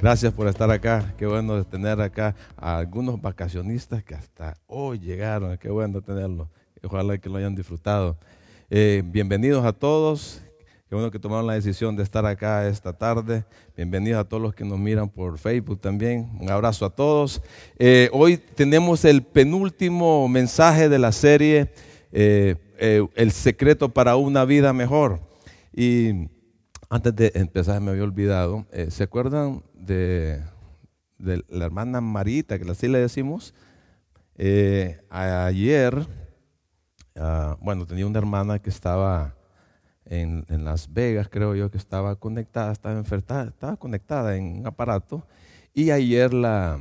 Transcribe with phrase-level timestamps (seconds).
[0.00, 1.12] Gracias por estar acá.
[1.18, 5.58] Qué bueno tener acá a algunos vacacionistas que hasta hoy llegaron.
[5.58, 6.46] Qué bueno tenerlos.
[6.84, 8.16] Ojalá que lo hayan disfrutado.
[8.70, 10.40] Eh, bienvenidos a todos.
[10.88, 13.44] Qué bueno que tomaron la decisión de estar acá esta tarde.
[13.76, 16.30] Bienvenidos a todos los que nos miran por Facebook también.
[16.38, 17.42] Un abrazo a todos.
[17.76, 21.72] Eh, hoy tenemos el penúltimo mensaje de la serie
[22.12, 22.54] eh,
[23.16, 25.18] El secreto para una vida mejor.
[25.74, 26.28] Y
[26.88, 28.66] antes de empezar, me había olvidado.
[28.72, 30.42] Eh, ¿Se acuerdan de,
[31.18, 33.54] la hermana Marita, que así le decimos?
[34.36, 36.06] Eh, ayer,
[37.16, 39.34] ah, bueno, tenía una hermana que estaba
[40.06, 45.26] en, Las Vegas, creo yo, que estaba conectada, estaba enferma, estaba conectada en un aparato,
[45.74, 46.78] y ayer la,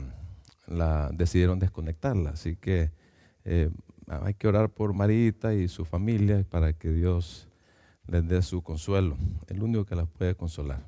[0.68, 2.32] la decidieron desconectarla.
[2.32, 2.92] Así que
[3.44, 3.70] eh,
[4.08, 7.47] hay que orar por Marita y su familia para que Dios
[8.08, 10.84] les dé su consuelo, el único que las puede consolar.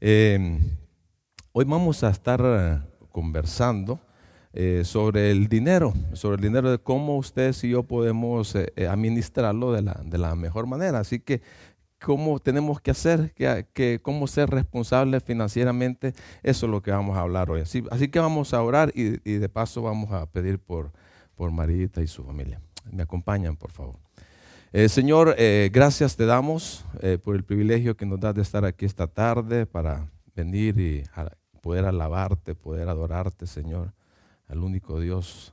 [0.00, 0.60] Em,
[1.52, 4.00] hoy vamos a estar eh, conversando
[4.52, 9.72] eh, sobre el dinero, sobre el dinero de cómo ustedes y yo podemos eh, administrarlo
[9.72, 10.98] de la, de la, mejor manera.
[10.98, 11.40] Así que,
[12.00, 13.32] ¿cómo tenemos que hacer?
[13.32, 16.14] Que, ¿Cómo ser responsables financieramente?
[16.42, 17.60] Eso es lo que vamos a hablar hoy.
[17.60, 20.92] Así, así que vamos a orar y, y de paso vamos a pedir por,
[21.36, 22.60] por Marita y su familia.
[22.90, 24.11] Me acompañan, por favor.
[24.74, 28.64] Eh, Señor, eh, gracias te damos eh, por el privilegio que nos das de estar
[28.64, 31.04] aquí esta tarde para venir y
[31.60, 33.92] poder alabarte, poder adorarte, Señor,
[34.48, 35.52] al único Dios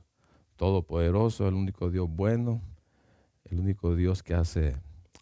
[0.56, 2.62] todopoderoso, el único Dios bueno,
[3.44, 4.74] el único Dios que hace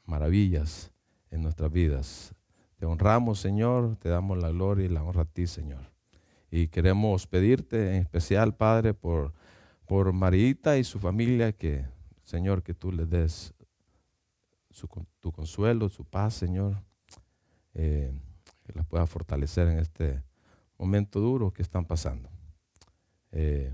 [0.07, 0.93] maravillas
[1.33, 2.37] en nuestras vidas.
[2.77, 5.91] Te honramos, Señor, te damos la gloria y la honra a ti, Señor.
[6.53, 9.33] Y queremos pedirte en especial, Padre, por,
[9.87, 11.85] por Marita y su familia, que,
[12.23, 13.58] Señor, que tú les des
[15.21, 16.83] tu consuelo, su paz, Señor,
[17.75, 18.13] eh,
[18.65, 20.23] que las pueda fortalecer en este
[20.79, 22.29] momento duro que están pasando.
[23.33, 23.73] Eh,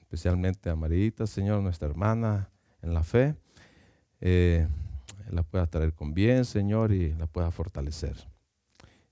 [0.00, 2.50] especialmente a Marita, Señor, nuestra hermana
[2.82, 3.36] en la fe,
[4.20, 4.68] eh,
[5.30, 8.16] la pueda traer con bien, Señor, y la pueda fortalecer.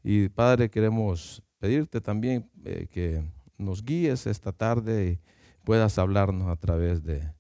[0.03, 2.51] Y Padre, queremos pedirte también
[2.91, 3.25] que
[3.57, 5.21] nos guíes esta tarde y
[5.65, 7.33] puedas hablarnos a través de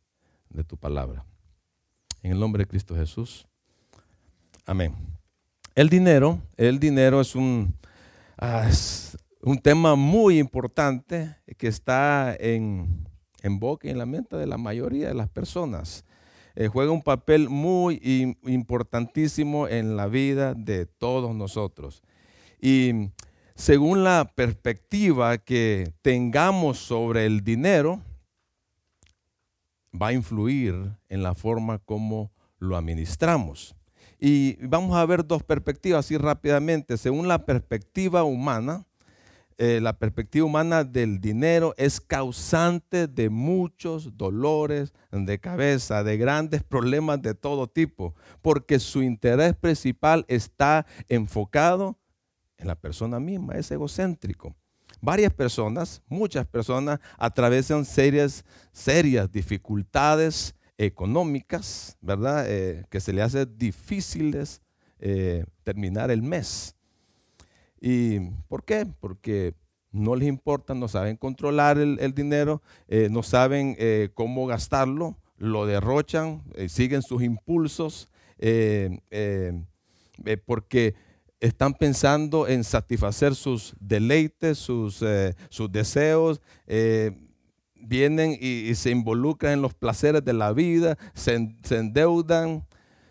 [0.67, 1.25] tu palabra.
[2.23, 3.49] En el nombre de Cristo Jesús.
[4.65, 4.95] Amén.
[5.75, 7.75] El dinero, el dinero es un,
[8.39, 8.71] ah,
[9.41, 13.05] un tema muy importante que está en,
[13.59, 16.05] boca y en la mente de la mayoría de las personas.
[16.55, 22.03] Eh, juega un papel muy importantísimo en la vida de todos nosotros.
[22.61, 23.11] Y
[23.57, 28.01] según la perspectiva que tengamos sobre el dinero,
[30.01, 33.75] va a influir en la forma como lo administramos.
[34.25, 36.97] Y vamos a ver dos perspectivas así rápidamente.
[36.97, 38.87] Según la perspectiva humana,
[39.59, 46.63] eh, la perspectiva humana del dinero es causante de muchos dolores de cabeza, de grandes
[46.63, 51.99] problemas de todo tipo, porque su interés principal está enfocado
[52.59, 54.55] en la persona misma, es egocéntrico.
[55.01, 60.55] Varias personas, muchas personas, atravesan serias, serias dificultades
[60.87, 62.45] económicas, ¿verdad?
[62.49, 64.63] Eh, que se le hace difíciles
[64.99, 66.75] eh, terminar el mes.
[67.81, 68.87] ¿Y por qué?
[69.01, 69.55] Porque
[69.91, 73.77] no les importa, no saben controlar el, dinero, eh, no saben
[74.15, 78.09] cómo gastarlo, lo derrochan, siguen sus impulsos,
[80.47, 80.95] porque
[81.41, 85.05] están pensando en satisfacer sus deleites, sus,
[85.51, 86.41] sus deseos,
[87.83, 91.35] vienen y, se involucran en los placeres de la vida, se,
[91.71, 92.67] endeudan,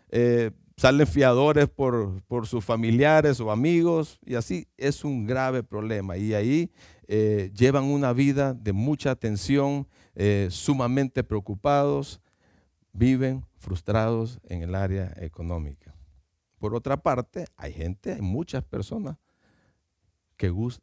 [0.10, 6.18] eh, salen fiadores por, sus familiares o amigos y así es un grave problema.
[6.18, 6.72] Y ahí
[7.08, 12.22] eh, llevan una vida de mucha tensión, eh, sumamente preocupados,
[12.94, 15.96] viven frustrados en el área económica.
[16.58, 19.18] Por otra parte, hay gente, hay muchas personas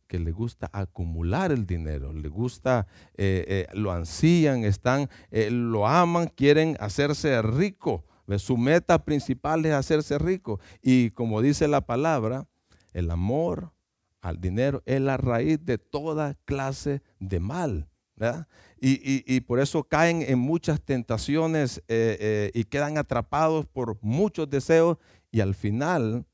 [0.06, 5.88] que, le gusta acumular el dinero, le gusta, eh, eh, lo ansían, están, eh, lo
[5.88, 8.05] aman, quieren hacerse rico.
[8.37, 10.60] Su meta principal es hacerse rico.
[10.81, 12.46] Y como dice la palabra,
[12.93, 13.72] el amor
[14.20, 17.88] al dinero es la raíz de toda clase de mal.
[18.81, 24.99] Y, por eso caen en muchas tentaciones y quedan atrapados por muchos deseos
[25.31, 26.26] y al final,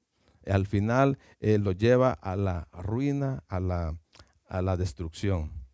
[0.47, 3.97] al final eh, lo lleva a la ruina, a la,
[4.49, 5.65] a la destrucción.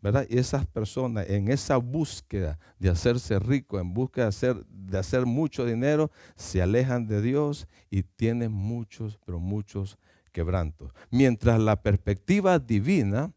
[0.00, 0.26] ¿verdad?
[0.28, 5.26] Y esas personas en esa búsqueda de hacerse rico, en búsqueda de hacer, de hacer
[5.26, 9.98] mucho dinero, se alejan de Dios y tienen muchos, pero muchos
[10.30, 10.92] quebrantos.
[11.10, 13.32] Mientras la perspectiva divina,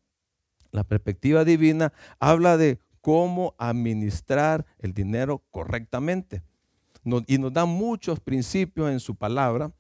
[0.72, 6.44] la perspectiva divina habla de cómo administrar el dinero correctamente.
[7.26, 9.72] y nos da muchos principios en su palabra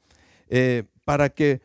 [0.49, 1.59] eh, para que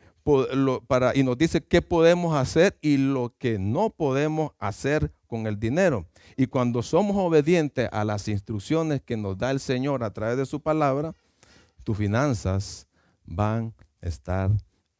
[0.88, 5.60] para, y nos dice qué podemos hacer y lo que no podemos hacer con el
[5.60, 6.04] dinero.
[6.36, 10.46] Y cuando somos obedientes a las instrucciones que nos da el Señor a través de
[10.46, 11.14] su palabra,
[11.84, 12.88] tus finanzas
[13.24, 13.72] van
[14.02, 14.50] a estar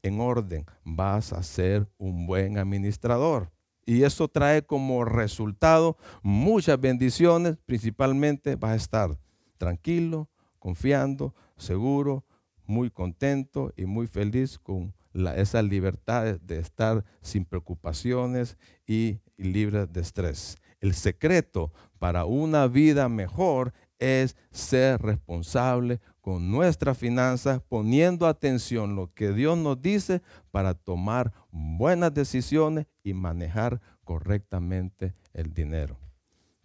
[0.04, 0.64] en orden.
[0.84, 3.50] Vas a ser un buen administrador.
[3.84, 7.56] Y eso trae como resultado muchas bendiciones.
[7.66, 9.18] Principalmente vas a estar
[9.58, 10.28] tranquilo,
[10.60, 12.22] confiando, seguro,
[12.66, 14.94] muy contento y muy feliz con
[15.36, 20.56] esa libertad de estar sin preocupaciones y libre de estrés.
[20.80, 29.12] El secreto para una vida mejor es ser responsable con nuestras finanzas, poniendo atención lo
[29.14, 30.20] que Dios nos dice
[30.50, 36.05] para tomar buenas decisiones y manejar correctamente el dinero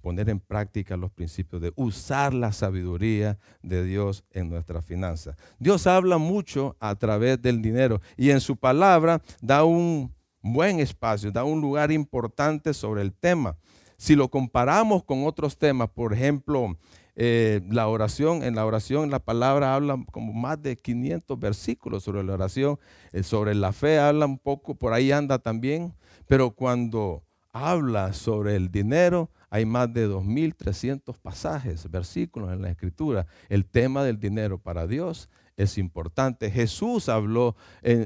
[0.02, 5.36] poner en práctica los principios, de usar la sabiduría de Dios en nuestras finanzas.
[5.60, 11.32] Dios habla mucho a través del dinero y en su palabra da un buen espacio,
[11.32, 13.56] da un lugar importante sobre el tema.
[13.98, 16.76] Si lo comparamos con otros temas, por ejemplo,
[17.16, 22.24] eh, la oración, en la oración la palabra habla como más de 500 versículos sobre
[22.24, 22.80] la oración,
[23.12, 25.94] eh, sobre la fe habla un poco, por ahí anda también,
[26.26, 33.28] pero cuando habla sobre el dinero, hay más de 2.300 pasajes, versículos en la escritura.
[33.50, 36.50] El tema del dinero para Dios es importante.
[36.50, 37.58] Jesús habló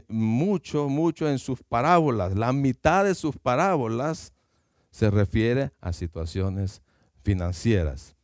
[0.07, 2.35] mucho, mucho en sus parábolas.
[2.35, 4.33] La mitad de sus parábolas
[4.89, 6.81] se refiere a situaciones
[7.21, 8.15] financieras.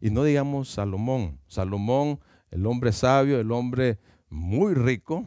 [0.00, 1.40] Y no digamos Salomón.
[1.48, 2.20] Salomón,
[2.52, 3.98] el hombre sabio, el hombre
[4.30, 5.26] muy rico,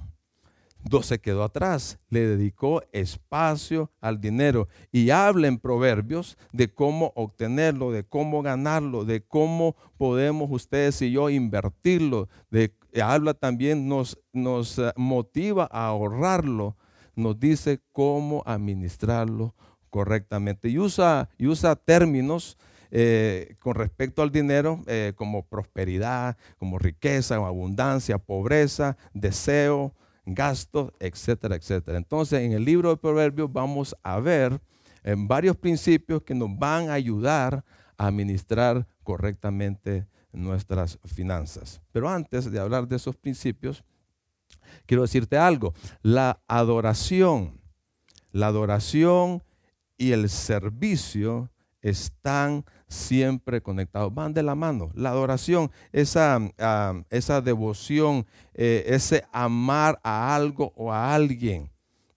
[0.89, 4.67] no se quedó atrás, le dedicó espacio al dinero.
[4.91, 11.11] Y habla en proverbios de cómo obtenerlo, de cómo ganarlo, de cómo podemos ustedes y
[11.11, 16.75] yo invertirlo, de, habla también, nos, nos eh, motiva a ahorrarlo,
[17.15, 19.53] nos dice cómo administrarlo
[19.89, 20.69] correctamente.
[20.69, 22.57] Y usa, y usa términos
[22.93, 29.93] eh, con respecto al dinero eh, como prosperidad, como riqueza, abundancia, pobreza, deseo,
[30.33, 31.97] gastos, etcétera, etcétera.
[31.97, 34.59] Entonces, en el libro de Proverbios vamos a ver
[35.03, 37.63] en varios principios que nos van a ayudar
[37.97, 41.81] a administrar correctamente nuestras finanzas.
[41.91, 43.83] Pero antes de hablar de esos principios,
[44.85, 45.73] quiero decirte algo.
[46.01, 47.59] La adoración,
[48.31, 49.43] la adoración
[49.97, 51.49] y el servicio
[51.81, 54.91] están siempre conectados, van de la mano.
[54.93, 56.39] La adoración, esa,
[57.09, 61.71] esa devoción, eh, ese amar a algo o a alguien,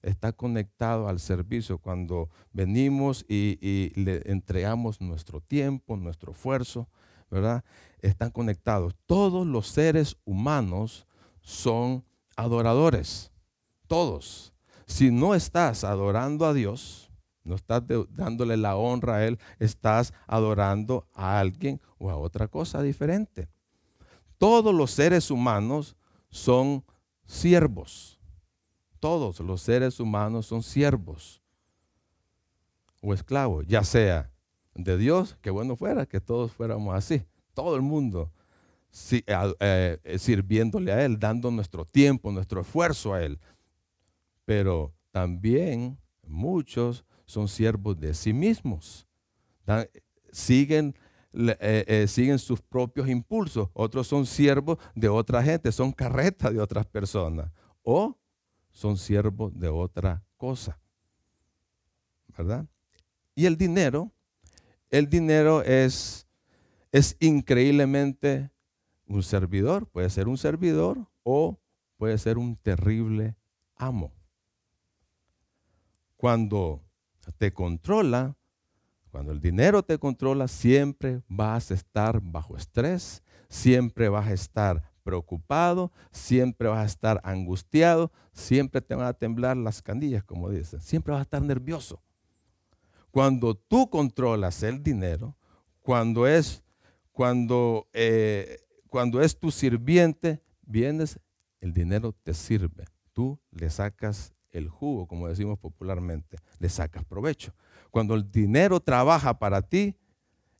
[0.04, 6.88] está conectado al servicio cuando venimos y, le entregamos nuestro tiempo, nuestro esfuerzo,
[7.30, 7.64] ¿verdad?
[8.00, 8.94] Están conectados.
[9.06, 11.06] Todos los seres humanos
[11.40, 12.04] son
[12.36, 13.32] adoradores,
[13.86, 14.52] todos.
[14.86, 17.10] Si no estás adorando a Dios,
[17.44, 22.82] no estás dándole la honra a Él, estás adorando a alguien o a otra cosa
[22.82, 23.48] diferente.
[24.38, 25.96] Todos los seres humanos
[26.30, 26.84] son
[27.24, 28.18] siervos.
[28.98, 31.42] Todos los seres humanos son siervos
[33.02, 34.30] o esclavos, ya sea
[34.74, 37.22] de Dios, que bueno fuera que todos fuéramos así,
[37.52, 38.32] todo el mundo
[39.10, 43.38] eh, eh, sirviéndole a Él, dando nuestro tiempo, nuestro esfuerzo a Él.
[44.44, 49.06] Pero también muchos son siervos de sí mismos.
[50.30, 50.94] siguen,
[51.32, 53.68] eh, eh, siguen sus propios impulsos.
[53.72, 57.50] Otros son siervos de otra gente, son carretas de otras personas.
[57.82, 58.16] O
[58.70, 60.78] son siervos de otra cosa.
[62.36, 62.66] ¿Verdad?
[63.34, 64.12] Y el dinero,
[64.90, 66.26] el dinero es,
[66.92, 68.50] es increíblemente
[69.06, 69.86] un servidor.
[69.86, 71.58] Puede ser un servidor o
[71.96, 73.36] puede ser un terrible
[73.76, 74.12] amo.
[76.16, 76.83] Cuando
[77.32, 78.36] te controla,
[79.10, 84.82] cuando el dinero te controla, siempre vas a estar bajo estrés, siempre vas a estar
[85.04, 90.80] preocupado, siempre vas a estar angustiado, siempre te van a temblar las canillas, como dicen,
[90.80, 92.02] siempre vas a estar nervioso.
[93.12, 95.36] Cuando tú controlas el dinero,
[95.80, 96.64] cuando es,
[97.12, 101.20] cuando, eh, cuando es tu sirviente, vienes,
[101.60, 102.84] el dinero te sirve.
[103.12, 107.52] Tú le sacas el jugo, como decimos popularmente, le sacas provecho.
[107.90, 109.96] Cuando el dinero trabaja para ti,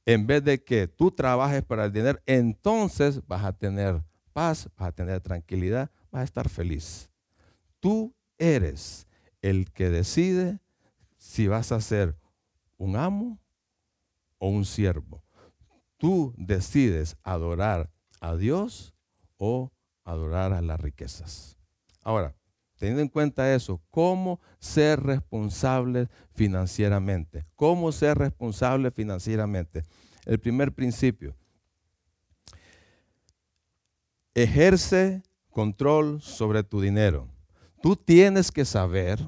[0.05, 4.89] en vez de que tú trabajes para el dinero, entonces vas a tener paz, vas
[4.89, 7.11] a tener tranquilidad, vas a estar feliz.
[7.81, 9.07] Tú eres
[9.41, 10.61] el que decide
[11.17, 12.19] si vas a ser
[12.77, 13.39] un amo
[14.39, 15.23] o un siervo.
[15.97, 18.95] Tú decides adorar a Dios
[19.39, 19.73] o
[20.05, 21.57] adorar a las riquezas.
[22.03, 22.35] Ahora,
[22.85, 27.47] teniendo en cuenta eso, ¿cómo ser responsable financieramente?
[27.57, 29.85] ¿Cómo ser responsable financieramente?
[30.27, 31.35] El primer principio,
[34.35, 37.27] ejerce control sobre tu dinero.
[37.81, 39.19] Tú tienes que saber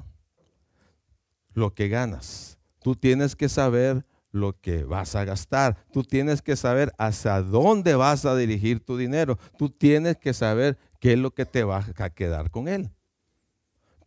[1.55, 2.59] lo que ganas.
[2.83, 5.83] Tú tienes que saber lo que vas a gastar.
[5.91, 9.39] Tú tienes que saber hacia dónde vas a dirigir tu dinero.
[9.57, 12.91] Tú tienes que saber qué es lo que te va a quedar con él.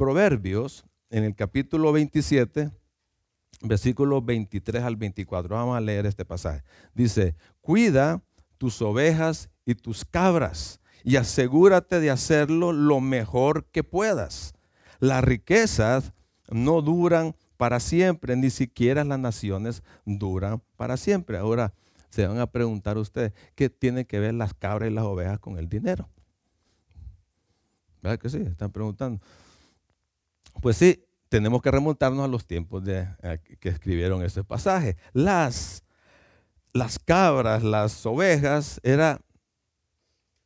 [0.00, 2.70] Proverbios, en el capítulo 27,
[3.60, 5.54] versículos 23 al 24.
[5.54, 6.62] Vamos a leer este pasaje.
[6.94, 8.22] Dice, cuida
[8.56, 14.54] tus ovejas y tus cabras y asegúrate de hacerlo lo mejor que puedas.
[15.00, 16.14] Las riquezas
[16.50, 21.36] no duran para siempre, ni siquiera las naciones duran para siempre.
[21.36, 21.74] Ahora
[22.08, 25.58] se van a preguntar ustedes, ¿qué tienen que ver las cabras y las ovejas con
[25.58, 26.08] el dinero?
[28.00, 28.38] ¿Verdad que sí?
[28.38, 29.20] Están preguntando.
[30.60, 34.96] Pues sí, tenemos que remontarnos a los tiempos de, eh, que escribieron ese pasaje.
[35.12, 35.84] Las,
[36.72, 39.20] las cabras, las ovejas, era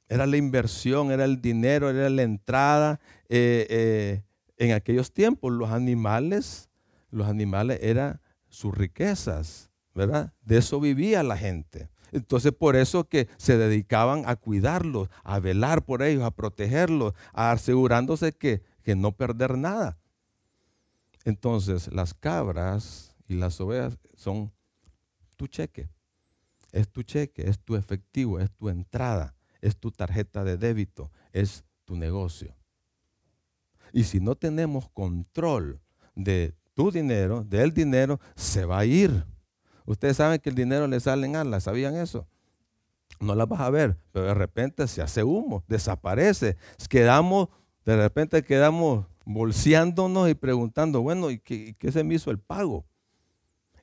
[0.08, 3.00] era la inversión, era el dinero, era la entrada.
[3.28, 4.22] Eh, eh,
[4.58, 6.68] en aquellos tiempos los animales,
[7.10, 10.32] los animales eran sus riquezas, ¿verdad?
[10.42, 11.88] De eso vivía la gente.
[12.12, 18.32] Entonces por eso que se dedicaban a cuidarlos, a velar por ellos, a protegerlos, asegurándose
[18.32, 19.98] que, que no perder nada.
[21.24, 24.52] Entonces las cabras y las ovejas son
[25.36, 25.88] tu cheque.
[26.72, 31.64] Es tu cheque, es tu efectivo, es tu entrada es tu tarjeta de débito, es
[31.86, 32.54] tu negocio.
[33.92, 35.80] Y si no tenemos control
[36.14, 39.24] de tu dinero, del dinero, se va a ir.
[39.86, 42.26] Ustedes saben que el dinero le sale en alas, ¿sabían eso?
[43.20, 46.58] No las vas a ver, pero de repente se hace humo, desaparece.
[46.90, 47.48] Quedamos,
[47.86, 52.84] de repente quedamos bolseándonos y preguntando, bueno, ¿y qué, qué se me hizo el pago?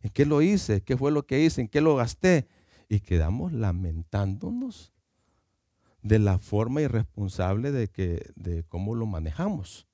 [0.01, 0.81] ¿En qué lo hice?
[0.81, 1.61] ¿Qué fue lo que hice?
[1.61, 2.47] ¿En qué lo gasté?
[2.89, 4.91] Y quedamos lamentándonos
[6.01, 9.87] de la forma irresponsable de, que, de cómo lo manejamos.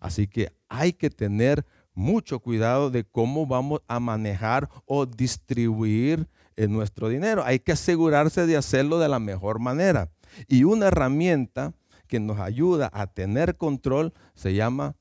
[0.00, 1.64] Así que hay que tener
[1.94, 7.42] mucho cuidado de cómo vamos a manejar o distribuir eh, nuestro dinero.
[7.44, 10.10] Hay que asegurarse de hacerlo de la mejor manera.
[10.46, 11.72] Y una herramienta
[12.08, 14.96] que nos ayuda a tener control se llama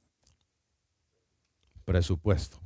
[1.86, 2.60] presupuesto.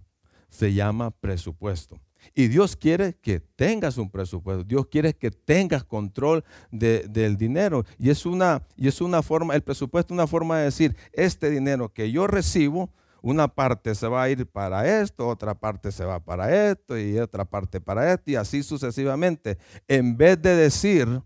[0.50, 2.02] Se llama presupuesto.
[2.34, 4.64] Y Dios quiere que tengas un presupuesto.
[4.64, 7.86] Dios quiere que tengas control del dinero.
[7.98, 11.50] Y es, una, y es una forma, el presupuesto es una forma de decir, este
[11.50, 16.04] dinero que yo recibo, una parte se va a ir para esto, otra parte se
[16.04, 19.58] va para esto y otra parte para esto y así sucesivamente.
[19.88, 21.22] En vez de decir,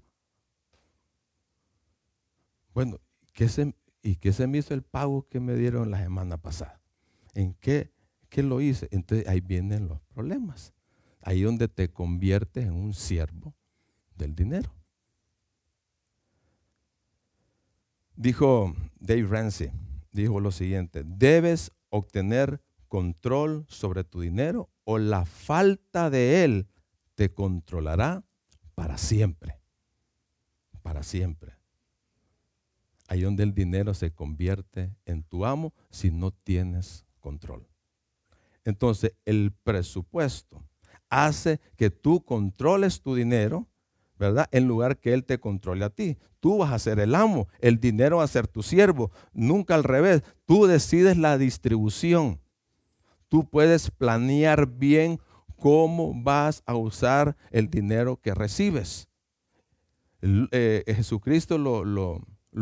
[2.74, 3.00] bueno,
[3.36, 6.82] ¿qué se, ¿y qué se me hizo el pago que me dieron la semana pasada?
[7.36, 7.92] ¿En qué,
[8.30, 8.88] qué lo hice?
[8.90, 10.74] Entonces ahí vienen los problemas
[11.26, 13.54] ahí donde te conviertes en un siervo
[14.16, 14.72] del dinero.
[18.16, 19.72] Dijo Dave Ramsey,
[20.12, 26.68] dijo lo siguiente, debes obtener control sobre tu dinero o la falta de él
[27.16, 28.24] te controlará
[28.76, 29.60] para siempre.
[30.84, 31.55] Para siempre.
[33.08, 37.68] Ahí donde el dinero se convierte en tu amo si no tienes control.
[38.64, 40.64] Entonces, el presupuesto
[41.10, 43.68] hace que tú controles tu dinero,
[44.18, 44.48] ¿verdad?
[44.52, 46.18] En lugar que Él te controle a ti.
[46.40, 49.84] Tú vas a ser el amo, el dinero va a ser tu siervo, nunca al
[49.84, 50.24] revés.
[50.46, 52.42] Tú decides la distribución.
[53.30, 55.20] Tú puedes planear bien
[55.58, 59.08] cómo vas a usar el dinero que recibes.
[60.22, 62.22] Eh, Jesucristo lo, lo,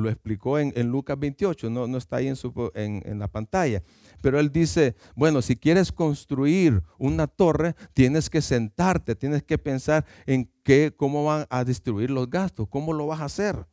[0.09, 3.81] explicó en, Lucas 28, no, no está ahí en, su, en la pantalla.
[4.23, 10.05] Pero él dice, bueno, si quieres construir una torre, tienes que sentarte, tienes que pensar
[10.25, 13.67] en qué, cómo van a distribuir los gastos, cómo lo vas a hacer.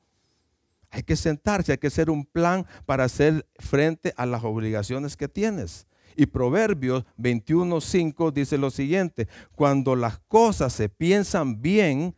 [0.91, 5.29] Hay que sentarse, hay que hacer un plan para hacer frente a las obligaciones que
[5.29, 5.87] tienes.
[6.17, 12.17] Y Proverbios 21.5 dice lo siguiente, cuando las cosas se piensan bien,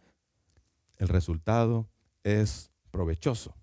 [0.96, 1.86] el resultado
[2.24, 3.54] es provechoso.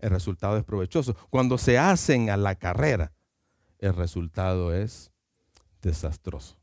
[0.00, 1.14] El resultado es provechoso.
[1.30, 3.12] Cuando se hacen a la carrera,
[3.78, 5.12] el resultado es
[5.82, 6.56] desastroso.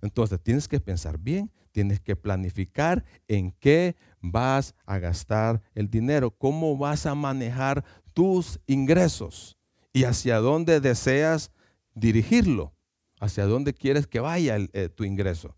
[0.00, 6.30] Entonces tienes que pensar bien, tienes que planificar en qué vas a gastar el dinero,
[6.30, 9.56] cómo vas a manejar tus ingresos
[9.92, 11.50] y hacia dónde deseas
[11.94, 12.74] dirigirlo,
[13.18, 15.56] hacia dónde quieres que vaya eh, tu ingreso.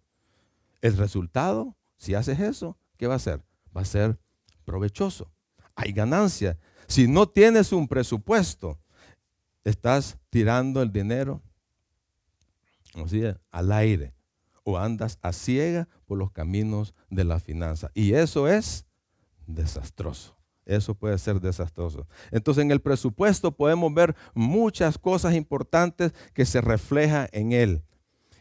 [0.80, 3.42] El resultado, si haces eso, ¿qué va a ser?
[3.76, 4.18] Va a ser
[4.64, 5.32] provechoso.
[5.76, 6.58] Hay ganancia.
[6.88, 8.78] Si no tienes un presupuesto,
[9.62, 11.42] estás tirando el dinero
[13.50, 14.14] al aire
[14.64, 17.90] o andas a ciega por los caminos de la finanza.
[17.94, 18.86] Y eso es
[19.46, 20.36] desastroso.
[20.64, 22.08] Eso puede ser desastroso.
[22.32, 27.82] Entonces en el presupuesto podemos ver muchas cosas importantes que se reflejan en él.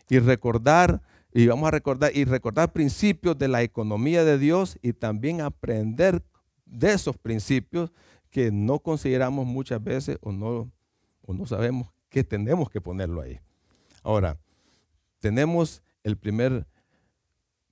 [0.10, 1.02] Y recordar,
[1.34, 6.24] y vamos a recordar, y recordar principios de la economía de Dios y también aprender
[6.66, 7.92] de esos principios
[8.30, 10.72] que no consideramos muchas veces o no,
[11.22, 13.40] o no sabemos que tenemos que ponerlo ahí.
[14.04, 14.38] Ahora,
[15.20, 16.68] tenemos el primer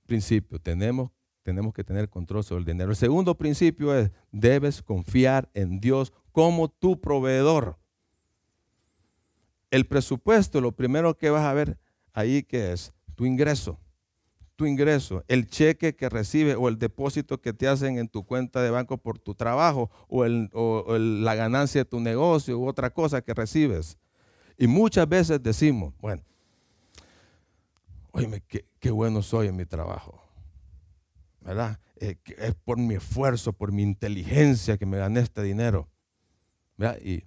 [0.06, 1.10] principio, tenemos,
[1.42, 2.90] tenemos que tener control sobre el dinero.
[2.90, 7.78] El segundo principio es, debes confiar en Dios como tu proveedor.
[9.70, 11.78] El presupuesto, lo primero que vas a ver
[12.12, 13.78] ahí que es tu ingreso.
[14.56, 18.62] Tu ingreso, el cheque que recibes o el depósito que te hacen en tu cuenta
[18.62, 20.24] de banco por tu trabajo o,
[20.96, 23.98] la ganancia de tu negocio u otra cosa que recibes.
[24.56, 26.22] Y muchas veces decimos, bueno,
[28.12, 28.42] oye,
[28.78, 30.22] qué, bueno soy en mi trabajo.
[31.40, 31.80] ¿Verdad?
[31.96, 35.88] Eh, es por mi esfuerzo, por mi inteligencia que me gané este dinero.
[37.02, 37.24] Y,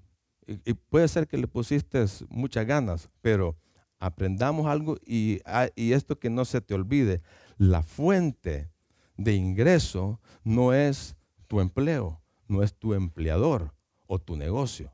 [0.89, 3.57] puede ser que le pusiste muchas ganas, pero
[3.99, 7.21] aprendamos algo y, ah, y esto que no se te olvide,
[7.57, 8.69] la fuente
[9.17, 11.15] de ingreso no es
[11.47, 13.73] tu empleo, no es tu empleador
[14.05, 14.91] o tu negocio.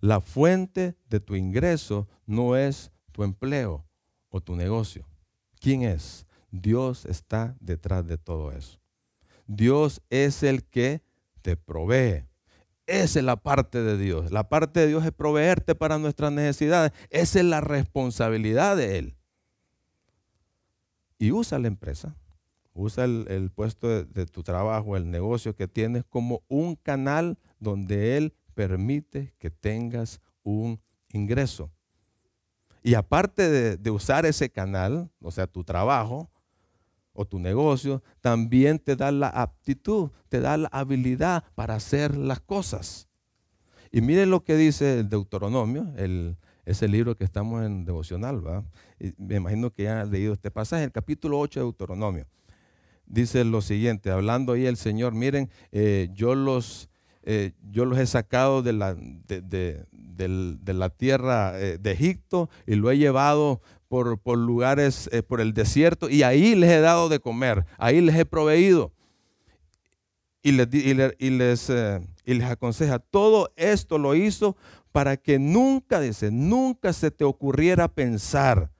[0.00, 3.84] La fuente de tu ingreso no es tu empleo
[4.30, 5.06] o tu negocio.
[5.60, 6.26] ¿Quién es?
[6.50, 8.80] Dios está detrás de todo eso.
[9.46, 11.02] Dios es el que
[11.42, 12.29] te provee.
[12.90, 14.32] Esa es la parte de Dios.
[14.32, 16.92] La parte de Dios es proveerte para nuestras necesidades.
[17.10, 19.16] Esa es la responsabilidad de Él.
[21.18, 22.16] Y usa la empresa,
[22.72, 28.16] usa el, puesto de, de tu trabajo, el negocio que tienes como un canal donde
[28.16, 30.80] Él permite que tengas un
[31.12, 31.70] ingreso.
[32.82, 36.30] Y aparte de, usar ese canal, o sea, tu trabajo
[37.20, 42.40] o tu negocio, también te da la aptitud, te da la habilidad para hacer las
[42.40, 43.08] cosas.
[43.92, 48.64] Y miren lo que dice el Deuteronomio, el, ese libro que estamos en devocional, ¿va?
[49.18, 52.26] me imagino que ya han leído este pasaje, el capítulo 8 de Deuteronomio.
[53.04, 56.88] Dice lo siguiente, hablando ahí el Señor, miren, eh, yo los
[57.22, 59.84] eh, yo los he sacado de la, de,
[60.64, 66.08] la tierra eh, de Egipto y lo he llevado por, lugares, eh, por el desierto
[66.08, 68.92] y ahí les he dado de comer, ahí les he proveído.
[70.42, 70.94] Y les, y
[71.30, 71.70] les,
[72.24, 74.56] y les aconseja, todo esto lo hizo
[74.90, 78.70] para que nunca, dice, nunca se te ocurriera pensar,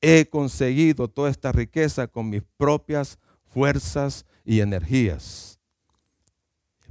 [0.00, 5.52] he conseguido toda esta riqueza con mis propias fuerzas y energías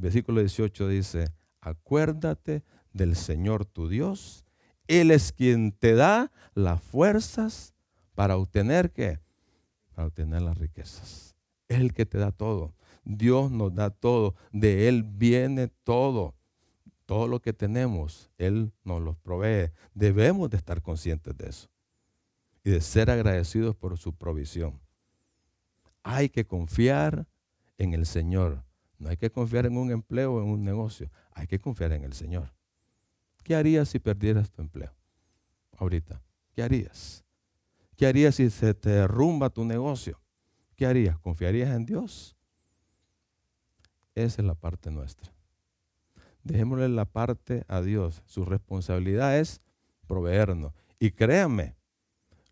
[0.01, 4.43] versículo 18 dice, acuérdate del Señor tu Dios.
[4.99, 7.73] Él es quien te da las fuerzas
[8.13, 9.19] para obtener qué?
[9.95, 11.35] Para obtener las riquezas.
[11.67, 12.73] El que te da todo.
[13.03, 14.35] Dios nos da todo.
[14.51, 16.35] De Él viene todo.
[17.05, 19.71] Todo lo que tenemos, Él nos lo provee.
[19.93, 21.69] Debemos de estar conscientes de eso.
[22.63, 24.79] Y de ser agradecidos por su provisión.
[26.03, 27.27] Hay que confiar
[27.77, 28.63] en el Señor
[29.01, 31.09] no hay que confiar en un empleo en un negocio.
[31.33, 32.53] Hay que confiar en el Señor.
[33.43, 34.93] ¿Qué harías si perdieras tu empleo?
[35.77, 36.21] Ahorita.
[36.53, 37.23] ¿Qué harías?
[37.95, 40.21] ¿Qué harías si se te derrumba tu negocio?
[40.75, 41.17] ¿Qué harías?
[41.19, 42.35] ¿Confiarías en Dios?
[44.15, 45.33] Esa es la parte nuestra.
[46.43, 48.23] Dejémosle la parte a Dios.
[48.25, 49.61] Su responsabilidad es
[50.07, 50.73] proveernos.
[50.99, 51.75] Y créanme,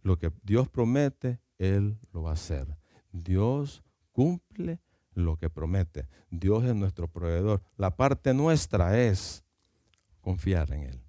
[0.02, 2.68] lo que Dios promete, Él lo va a hacer.
[3.12, 4.80] Dios cumple
[5.14, 6.08] lo que promete.
[6.30, 7.62] Dios es nuestro proveedor.
[7.78, 9.44] La parte nuestra es
[10.30, 11.02] confiar en Él.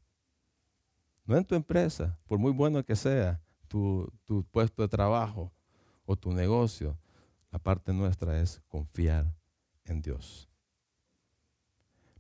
[1.27, 5.53] No en tu empresa, por muy bueno que sea tu, tu puesto de trabajo
[6.07, 6.97] o tu negocio.
[7.51, 9.31] La parte nuestra es confiar
[9.85, 10.49] en Dios.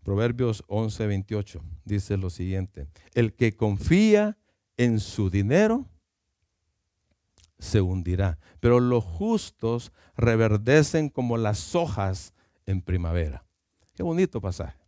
[0.02, 4.36] Proverbios 11, 28 dice lo siguiente, el que confía
[4.76, 5.88] en su dinero
[7.58, 12.34] se hundirá, pero los justos reverdecen como las hojas
[12.66, 13.42] en primavera.
[13.94, 14.79] Qué bonito pasaje.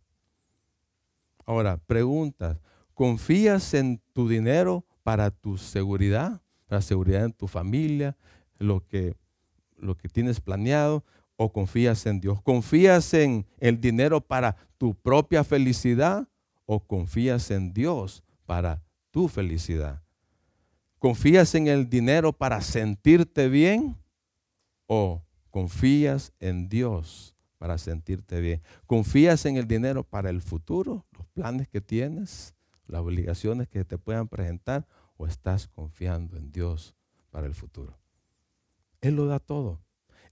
[1.45, 2.57] Ahora, preguntas,
[2.93, 8.15] ¿confías en tu dinero para tu seguridad, la seguridad en tu familia,
[8.57, 9.15] lo que,
[9.77, 11.03] lo que tienes planeado?
[11.35, 12.41] ¿O confías en Dios?
[12.41, 16.27] ¿Confías en el dinero para tu propia felicidad
[16.65, 20.01] o confías en Dios para tu felicidad?
[20.99, 23.97] ¿Confías en el dinero para sentirte bien
[24.87, 27.32] o confías en Dios
[27.63, 28.61] para sentirte bien?
[28.87, 32.53] ¿Confías en el dinero para el futuro, los planes que tienes,
[32.87, 36.93] las obligaciones que te puedan presentar o estás confiando en Dios
[37.29, 37.97] para el futuro?
[38.99, 39.79] Él lo da todo.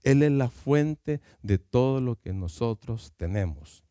[0.02, 3.82] Él es la fuente de todo lo que nosotros tenemos.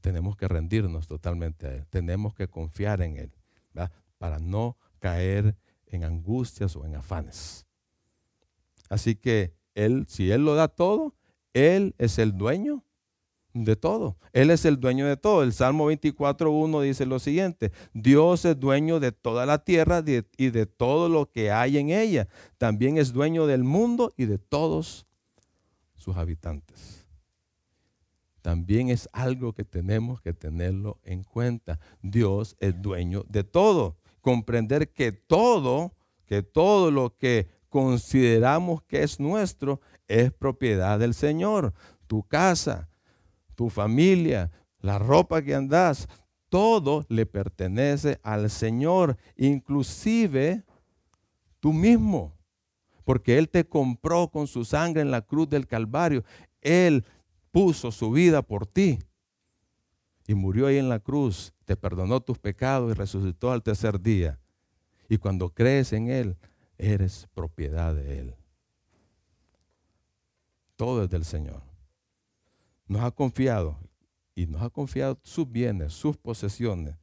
[0.00, 1.86] Tenemos que rendirnos totalmente a Él.
[1.86, 3.32] Tenemos que confiar en Él
[4.18, 7.64] para no caer en angustias o en afanes.
[8.88, 11.14] Así que Él, si Él lo da todo,
[11.58, 12.84] Él es el dueño
[13.52, 14.16] de todo.
[14.32, 15.42] Él es el dueño de todo.
[15.42, 20.02] El Salmo 24.1 dice lo siguiente, Dios es dueño de toda la tierra
[20.36, 22.28] y de todo lo que hay en ella.
[22.58, 25.06] También es dueño del mundo y de todos
[25.96, 27.06] sus habitantes.
[28.42, 31.80] También es algo que tenemos que tenerlo en cuenta.
[32.02, 35.94] Dios es dueño de todo comprender que todo,
[36.26, 41.74] que todo lo que consideramos que es nuestro es propiedad del Señor.
[42.06, 42.88] Tu casa,
[43.54, 46.08] tu familia, la ropa que andas,
[46.48, 50.64] todo le pertenece al Señor, inclusive
[51.60, 52.34] tú mismo,
[53.04, 56.24] porque Él te compró con su sangre en la cruz del Calvario.
[56.60, 57.04] Él
[57.50, 58.98] puso su vida por ti
[60.26, 64.38] y murió ahí en la cruz, te perdonó tus pecados y resucitó al tercer día.
[65.08, 66.36] Y cuando crees en Él,
[66.76, 68.34] eres propiedad de Él.
[70.78, 71.60] Todo es del Señor.
[72.86, 73.76] Nos ha confiado
[74.36, 76.94] y nos ha confiado sus bienes, sus posesiones.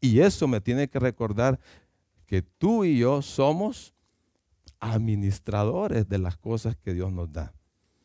[0.00, 1.58] Y eso me tiene que recordar
[2.26, 3.92] que tú y yo somos
[4.78, 7.52] administradores de las cosas que Dios nos da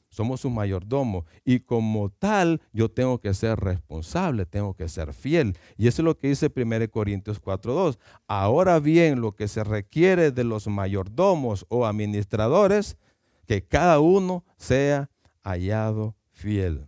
[0.10, 5.56] somos su mayordomo y como tal yo tengo que ser responsable, tengo que ser fiel.
[5.78, 7.98] Y eso es lo que dice 1 Corintios 4.2.
[8.28, 12.98] Ahora bien, lo que se requiere de los mayordomos o administradores,
[13.46, 15.10] que cada uno sea
[15.44, 16.88] hallado fiel.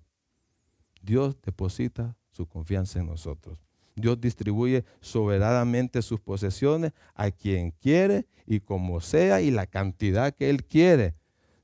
[1.01, 3.59] Dios deposita su confianza en nosotros.
[3.95, 10.49] Dios distribuye soberanamente sus posesiones a quien quiere y como sea y la cantidad que
[10.49, 11.15] Él quiere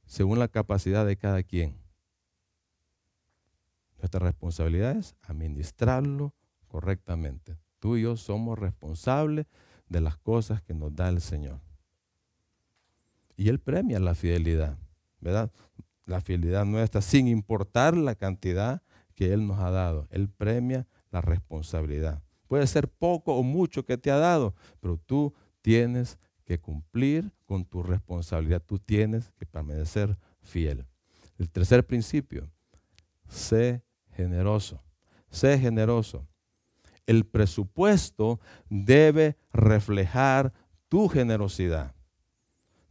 [0.06, 1.78] según la capacidad de cada quien.
[3.98, 6.34] Nuestra responsabilidad es administrarlo
[6.68, 7.58] correctamente.
[7.80, 9.48] Tú y yo somos responsables
[9.90, 11.60] de las cosas que nos da el Señor.
[13.36, 14.78] Y Él premia la fidelidad,
[15.20, 15.52] ¿verdad?
[16.08, 18.82] La fidelidad nuestra, sin importar la cantidad
[19.14, 20.08] que Él nos ha dado.
[20.10, 22.24] Él premia la responsabilidad.
[22.48, 27.66] Puede ser poco o mucho que te ha dado, pero tú tienes que cumplir con
[27.66, 28.64] tu responsabilidad.
[28.66, 30.86] Tú tienes que permanecer fiel.
[31.38, 32.50] El tercer principio,
[33.28, 34.82] sé generoso.
[35.30, 36.26] Sé generoso.
[37.06, 38.40] El presupuesto
[38.70, 40.54] debe reflejar
[40.88, 41.94] tu generosidad.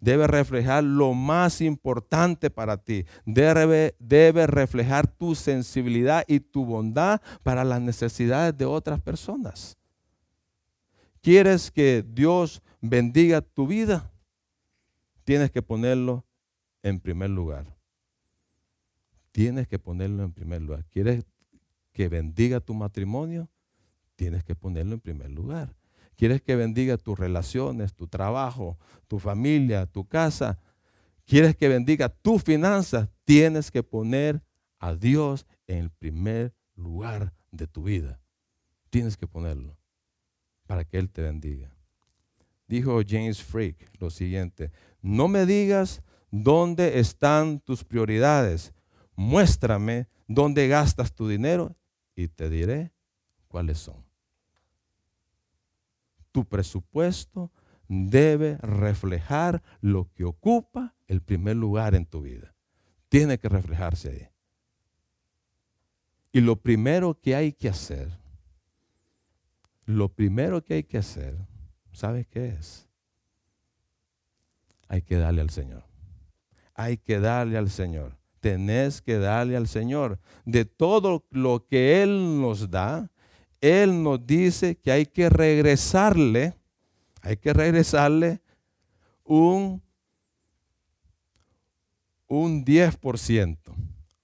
[0.01, 3.05] Debe reflejar lo más importante para ti.
[3.25, 9.77] Debe, debe reflejar tu sensibilidad y tu bondad para las necesidades de otras personas.
[11.23, 14.13] ¿Quieres que Dios bendiga tu vida,
[15.25, 16.25] tienes que ponerlo
[16.83, 17.77] en primer lugar.
[19.33, 20.85] Tienes que ponerlo en primer lugar.
[20.87, 21.25] ¿Quieres
[21.93, 23.49] que bendiga tu matrimonio?
[24.15, 25.75] Tienes que ponerlo en primer lugar.
[26.17, 30.59] ¿Quieres que bendiga tus relaciones, tu trabajo, tu familia, tu casa?
[31.25, 33.09] ¿Quieres que bendiga tus finanzas?
[33.25, 34.43] Tienes que poner
[34.79, 38.21] a Dios en el primer lugar de tu vida.
[38.91, 39.77] Tienes que ponerlo
[40.67, 41.77] para que Él te bendiga
[42.69, 48.73] dijo James Frick lo siguiente, no me digas dónde están tus prioridades,
[49.15, 51.77] muéstrame dónde gastas tu dinero
[52.15, 52.93] y te diré
[53.49, 54.06] cuáles son.
[56.37, 57.51] Tu presupuesto
[57.89, 62.55] debe reflejar lo que ocupa el primer lugar en tu vida.
[63.09, 64.29] Tiene que reflejarse ahí.
[66.33, 68.11] Y lo primero que hay que hacer,
[69.87, 71.39] lo primero que hay que hacer
[71.97, 72.87] ¿Sabes qué es?
[74.87, 75.85] Hay que darle al Señor.
[76.75, 78.19] Hay que darle al Señor.
[78.41, 80.19] tenés que darle al Señor.
[80.45, 83.11] De todo lo que Él nos da,
[83.61, 86.55] Él nos dice que hay que regresarle,
[87.23, 88.41] hay que regresarle
[89.25, 89.83] un,
[92.27, 93.59] un 10%,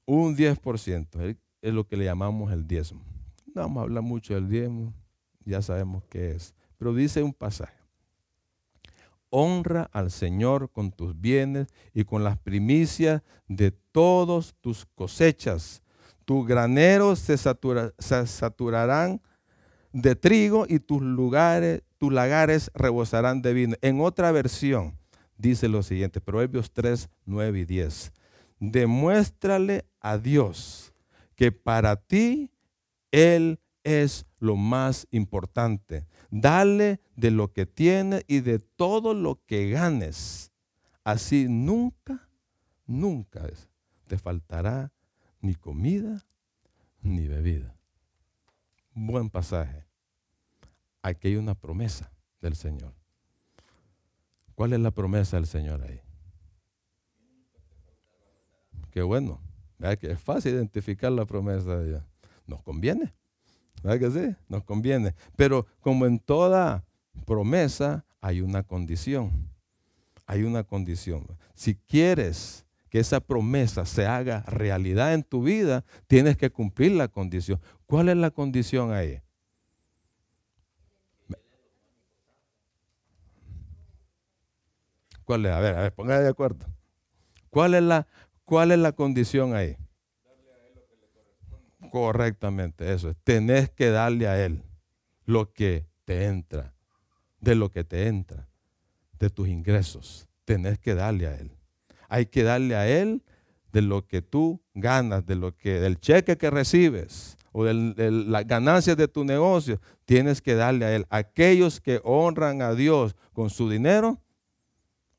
[0.06, 3.02] un 10%, es lo que le llamamos el diezmo.
[3.54, 4.92] No vamos a hablar mucho del diezmo,
[5.44, 7.82] ya sabemos qué es, pero dice un pasaje
[9.34, 15.81] honra al Señor con tus bienes y con las primicias de todos tus cosechas.
[16.24, 19.20] Tus graneros se, saturarán
[19.92, 23.76] de trigo y tus lugares, tus lagares rebosarán de vino.
[23.82, 24.98] En otra versión
[25.36, 28.12] dice lo siguiente, Proverbios 3, 9 y 10.
[28.60, 30.94] Demuéstrale a Dios
[31.34, 32.50] que para ti
[33.10, 36.06] Él es lo más importante.
[36.30, 40.52] Dale de lo que tienes y de todo lo que ganes.
[41.04, 42.28] Así nunca,
[42.86, 43.42] nunca
[44.06, 44.92] te faltará
[45.42, 46.24] ni comida
[47.02, 47.76] ni bebida.
[48.94, 49.84] Buen pasaje.
[51.02, 52.94] Aquí hay una promesa del Señor.
[54.54, 56.00] ¿Cuál es la promesa del Señor ahí?
[58.90, 59.40] Qué bueno.
[59.98, 62.02] que es fácil identificar la promesa de Dios.
[62.46, 63.12] Nos conviene.
[63.82, 64.36] ¿Verdad que sí?
[64.48, 65.14] Nos conviene.
[65.34, 66.84] Pero como en toda
[67.26, 69.50] promesa, hay una condición.
[70.26, 71.26] Hay una condición.
[71.54, 77.08] Si quieres que esa promesa se haga realidad en tu vida, tienes que cumplir la
[77.08, 77.58] condición.
[77.86, 79.22] ¿Cuál es la condición ahí?
[85.24, 85.52] ¿Cuál es?
[85.52, 86.66] A ver, a ver, póngase de acuerdo.
[87.48, 88.06] ¿Cuál es la,
[88.44, 89.78] cuál es la condición ahí?
[91.90, 93.16] Correctamente, eso es.
[93.24, 94.62] Tenés que darle a Él
[95.24, 96.74] lo que te entra,
[97.40, 98.50] de lo que te entra,
[99.18, 100.28] de tus ingresos.
[100.44, 101.56] Tenés que darle a Él.
[102.12, 103.22] Hay que darle a Él
[103.72, 108.46] de lo que tú ganas, de lo que, del cheque que recibes o de las
[108.46, 109.80] ganancias de tu negocio.
[110.04, 111.06] Tienes que darle a Él.
[111.08, 114.20] Aquellos que honran a Dios con su dinero,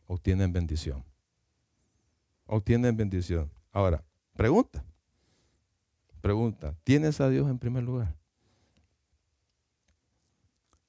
[0.05, 1.03] obtienen bendición.
[2.45, 3.49] Obtienen bendición.
[3.71, 4.03] Ahora,
[4.35, 4.85] pregunta.
[6.21, 8.15] Pregunta, ¿tienes a Dios en primer lugar?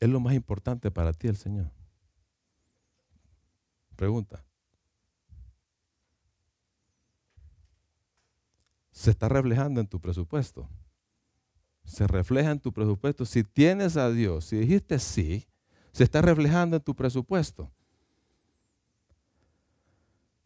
[0.00, 1.70] ¿Es lo más importante para ti el Señor?
[3.96, 4.44] Pregunta.
[8.94, 10.68] ¿Se está reflejando en tu presupuesto?
[11.84, 13.26] ¿Se refleja en tu presupuesto?
[13.26, 15.48] Si tienes a Dios, si dijiste sí,
[15.90, 17.68] se está reflejando en tu presupuesto.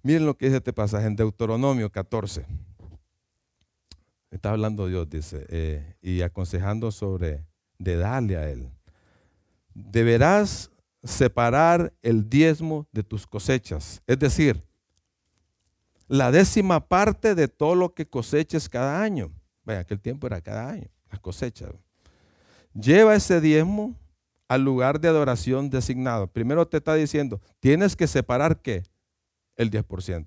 [0.03, 2.47] Miren lo que dice este pasaje en Deuteronomio 14.
[4.31, 7.45] Está hablando Dios, dice, eh, y aconsejando sobre
[7.79, 8.71] de darle a Él.
[9.75, 10.71] Deberás
[11.05, 14.65] separar el diezmo de tus cosechas, es decir,
[16.09, 19.31] la décima parte de todo lo que coseches cada año.
[19.65, 21.71] Vaya, aquel tiempo era cada año, las cosechas.
[22.75, 23.95] Lleva ese diezmo
[24.49, 26.27] al lugar de adoración designado.
[26.27, 28.83] Primero te está diciendo, tienes que separar qué?
[29.57, 30.27] El 10%.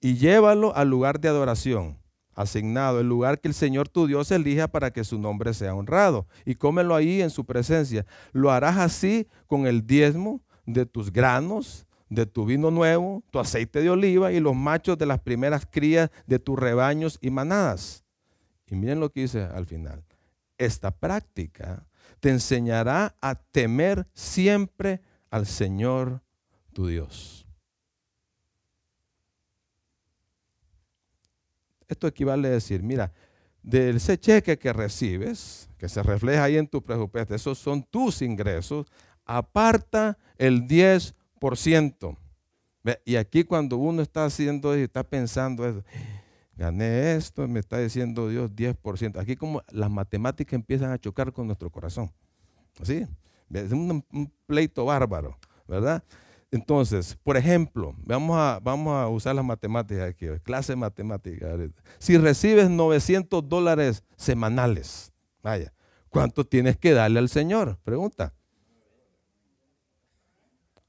[0.00, 1.98] Y llévalo al lugar de adoración
[2.34, 6.26] asignado, el lugar que el Señor tu Dios elija para que su nombre sea honrado.
[6.44, 8.04] Y cómelo ahí en su presencia.
[8.32, 13.82] Lo harás así con el diezmo de tus granos, de tu vino nuevo, tu aceite
[13.82, 18.04] de oliva y los machos de las primeras crías de tus rebaños y manadas.
[18.66, 20.04] Y miren lo que dice al final.
[20.58, 21.86] Esta práctica
[22.20, 26.22] te enseñará a temer siempre al Señor
[26.72, 27.46] tu Dios.
[31.88, 33.12] Esto equivale a decir, mira,
[33.62, 38.22] de ese cheque que recibes, que se refleja ahí en tu presupuesto, esos son tus
[38.22, 38.86] ingresos,
[39.24, 41.14] aparta el 10%.
[43.04, 45.82] Y aquí cuando uno está haciendo y está pensando eso,
[46.56, 49.18] gané esto, me está diciendo Dios 10%.
[49.18, 52.12] Aquí como las matemáticas empiezan a chocar con nuestro corazón.
[52.82, 53.06] ¿Sí?
[53.52, 54.04] Es un,
[54.46, 56.02] pleito bárbaro, ¿verdad?
[56.50, 61.58] Entonces, por ejemplo, vamos a, vamos a usar las matemáticas aquí, clase de matemáticas.
[61.98, 65.72] Si recibes 900 dólares semanales, vaya,
[66.08, 67.78] ¿cuánto tienes que darle al Señor?
[67.82, 68.34] Pregunta.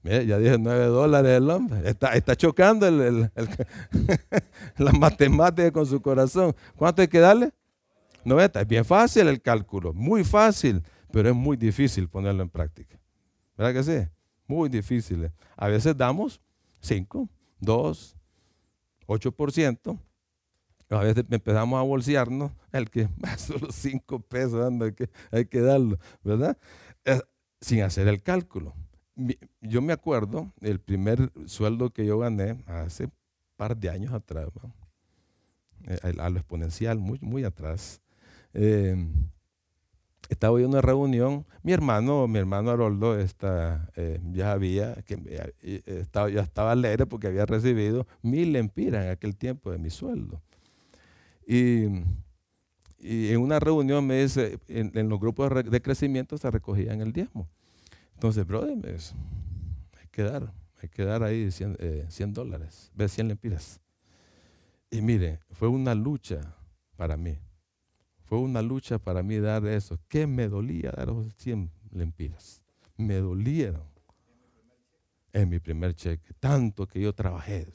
[0.06, 1.82] Ya dije 9 dólares el hombre.
[1.90, 3.32] Está, chocando el,
[4.78, 6.56] la matemática con su corazón.
[6.76, 7.52] ¿Cuánto hay que darle?
[8.24, 8.62] 90.
[8.62, 13.00] Es bien fácil el cálculo, muy fácil, pero es muy difícil ponerlo en práctica.
[13.58, 14.08] ¿Verdad que sí?
[14.48, 15.32] muy difíciles.
[15.56, 16.42] A veces damos
[16.82, 18.18] 5, 2,
[19.08, 20.00] 8%.
[20.90, 25.98] A veces empezamos a bolsearnos el que solo 5 pesos hay que, hay que darlo,
[26.24, 26.58] ¿verdad?
[27.62, 28.74] sin hacer el cálculo.
[29.62, 33.14] Yo me acuerdo el primer sueldo que yo gané hace un
[33.56, 34.50] par de años atrás.
[35.88, 38.02] eh, a lo exponencial, muy, muy atrás.
[38.54, 38.96] Eh,
[40.30, 45.54] estaba en una reunión, mi hermano, mi hermano Haroldo está, eh, ya había, que,
[45.86, 50.42] estaba, ya estaba alegre porque había recibido mil lempiras en aquel tiempo de mi sueldo.
[51.46, 51.86] Y,
[53.08, 57.48] en una reunión me dice, en, los grupos de crecimiento se recogían el diezmo.
[58.16, 59.14] Entonces, brother, dice,
[60.00, 60.52] hay que dar,
[60.82, 63.80] hay que dar ahí 100, 100 dólares, 100 lempiras.
[64.90, 66.56] Y mire, fue una lucha
[66.96, 67.38] para mí.
[68.24, 70.00] Fue una lucha para mí dar eso.
[70.08, 72.62] ¿Qué me dolía dar esos 100 lempiras?
[72.98, 73.84] Me dolieron.
[75.34, 76.34] En mi primer cheque.
[76.40, 77.68] Tanto que yo trabajé.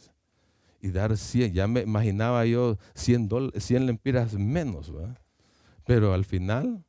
[0.80, 4.92] Y dar 100, ya me imaginaba yo 100, 100 lempiras menos.
[5.84, 6.84] Pero al final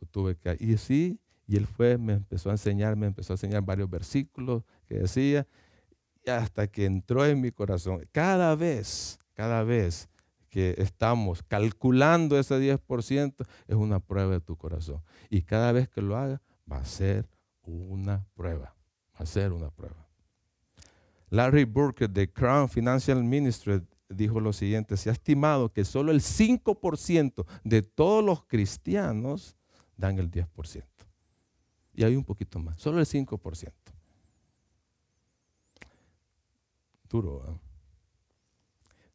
[0.00, 0.56] lo tuve que...
[0.60, 4.62] Y sí, y él fue, me empezó a enseñar, me empezó a enseñar varios versículos
[4.86, 5.48] que decía.
[6.24, 8.06] Y hasta que entró en mi corazón.
[8.12, 10.08] Cada vez cada vez
[10.48, 15.00] que estamos calculando ese 10%, es una prueba de tu corazón.
[15.30, 17.28] Y cada vez que lo haga, va a ser
[17.62, 18.74] una prueba.
[19.14, 20.08] Va a ser una prueba.
[21.30, 26.20] Larry Burke de Crown Financial Ministry dijo lo siguiente, se ha estimado que solo el
[26.20, 29.56] 5% de todos los cristianos
[29.96, 30.82] dan el 10%.
[31.98, 33.72] Y hay un poquito más, solo el 5%.
[37.08, 37.58] Duro, ¿eh?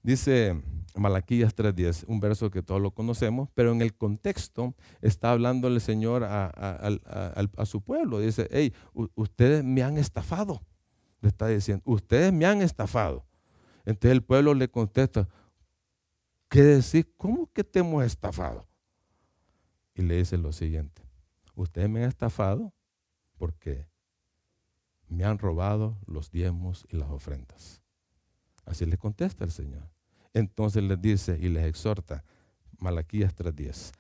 [0.01, 0.61] Dice
[0.97, 5.79] Malaquías 3.10, un verso que todos lo conocemos, pero en el contexto está hablando el
[5.79, 8.19] Señor a, su pueblo.
[8.19, 8.73] Dice, hey,
[9.15, 10.61] ustedes me han estafado.
[11.21, 13.25] Le está diciendo, ustedes me han estafado.
[13.85, 15.29] Entonces el pueblo le contesta,
[16.49, 17.13] ¿qué decir?
[17.15, 18.67] ¿Cómo que te hemos estafado?
[19.95, 21.01] Y le dice lo siguiente,
[21.55, 22.72] ustedes me han estafado
[23.43, 23.89] porque
[25.09, 27.83] me han robado los diezmos y las ofrendas.
[28.63, 29.83] Así le contesta el Señor.
[30.33, 32.23] Entonces les dice y les exhorta,
[32.77, 33.91] Malaquías 3:10,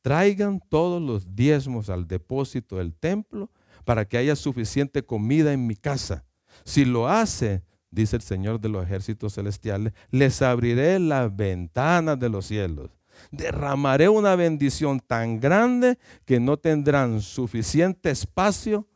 [0.00, 3.50] traigan todos los diezmos al depósito del templo
[3.84, 6.24] para que haya suficiente comida en mi casa.
[6.64, 12.30] Si lo hace, dice el Señor de los ejércitos celestiales, les abriré las ventanas de
[12.30, 12.88] los cielos.
[13.30, 18.86] Derramaré una bendición tan grande que no tendrán suficiente espacio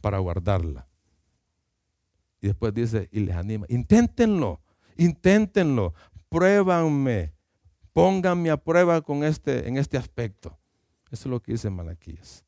[0.00, 0.86] para guardarla.
[2.40, 4.60] Y después dice, y les anima, inténtenlo,
[4.96, 5.94] inténtenlo,
[6.28, 7.32] pruébanme,
[7.92, 10.58] pónganme a prueba con este, en este aspecto.
[11.10, 12.44] Eso es lo que dice Malaquías.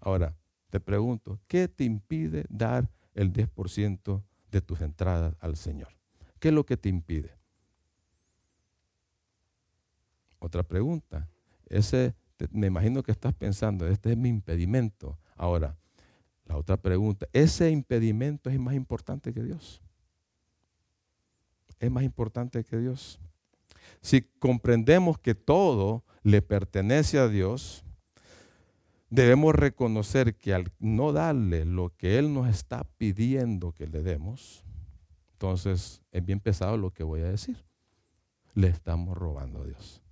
[0.00, 0.36] Ahora,
[0.70, 5.88] te pregunto, ¿qué te impide dar el 10% de tus entradas al Señor?
[6.38, 7.39] ¿Qué es lo que te impide?
[10.40, 11.28] Otra pregunta.
[11.68, 12.14] Ese,
[12.50, 15.16] me imagino que estás pensando, este es mi impedimento.
[15.36, 15.76] Ahora,
[16.46, 19.80] la otra pregunta, ¿ese impedimento es más importante que Dios?
[21.78, 23.20] ¿Es más importante que Dios?
[24.00, 27.84] Si comprendemos que todo le pertenece a Dios,
[29.10, 34.64] debemos reconocer que al no darle lo que Él nos está pidiendo que le demos,
[35.32, 37.64] entonces es bien pesado lo que voy a decir.
[38.54, 40.02] Le estamos robando a Dios.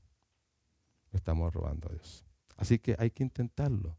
[1.13, 2.25] Estamos robando a Dios.
[2.57, 3.97] Así que hay que intentarlo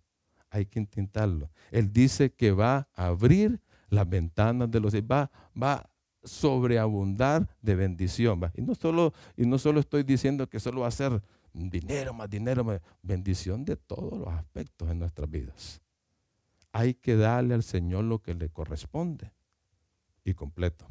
[0.50, 1.50] hay que intentarlo.
[1.72, 5.90] Él dice que va a abrir las ventanas de los va, va a
[6.24, 8.40] sobreabundar de bendición.
[8.56, 11.22] Y, no solo, y no solo estoy diciendo que solo va a ser
[11.54, 15.82] dinero, más dinero, más bendición de todos los aspectos en nuestras vidas.
[16.72, 19.32] Hay que darle al Señor lo que le corresponde.
[20.24, 20.86] Y completo.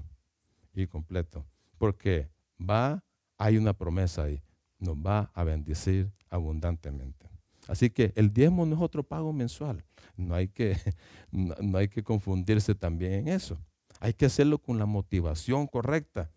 [0.75, 1.47] Y completo.
[1.79, 2.29] Porque
[2.59, 3.05] va,
[3.37, 4.43] hay una promesa ahí.
[4.79, 7.29] Nos va a bendecir abundantemente.
[7.67, 9.85] Así que el diezmo no es otro pago mensual.
[10.17, 10.77] No hay que,
[11.31, 13.59] no, hay que confundirse también en eso.
[14.01, 16.31] Hay que hacerlo con la motivación correcta.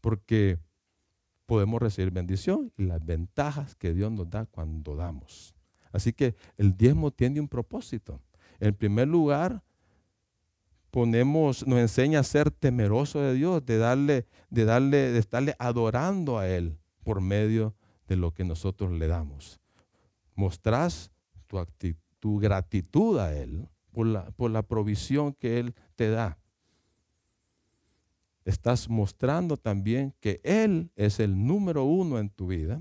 [0.00, 0.58] Porque
[1.46, 5.54] podemos recibir bendición y las ventajas que Dios nos da cuando damos.
[5.92, 8.20] Así que el diezmo tiene un propósito.
[8.60, 9.62] En primer lugar,
[10.90, 16.38] ponemos, nos enseña a ser temeroso de Dios, de darle, de darle, de estarle adorando
[16.38, 17.74] a Él por medio
[18.08, 19.60] de lo que nosotros le damos.
[20.34, 21.10] Mostrás
[21.46, 21.64] tu,
[22.18, 26.38] tu gratitud a Él por la, por la provisión que Él te da.
[28.44, 32.80] Estás mostrando también que Él es el número uno en tu vida.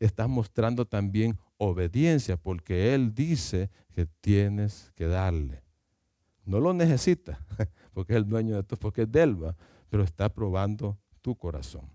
[0.00, 5.62] Estás mostrando también obediencia porque Él dice que tienes que darle.
[6.44, 7.38] No lo necesita
[7.92, 9.54] porque es el dueño de todo, porque es de
[9.88, 11.88] pero está probando tu corazón.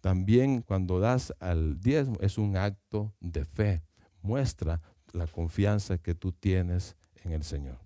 [0.00, 3.82] También cuando das al diezmo es un acto de fe.
[4.22, 4.80] Muestra
[5.12, 7.78] la confianza que tú tienes en el Señor.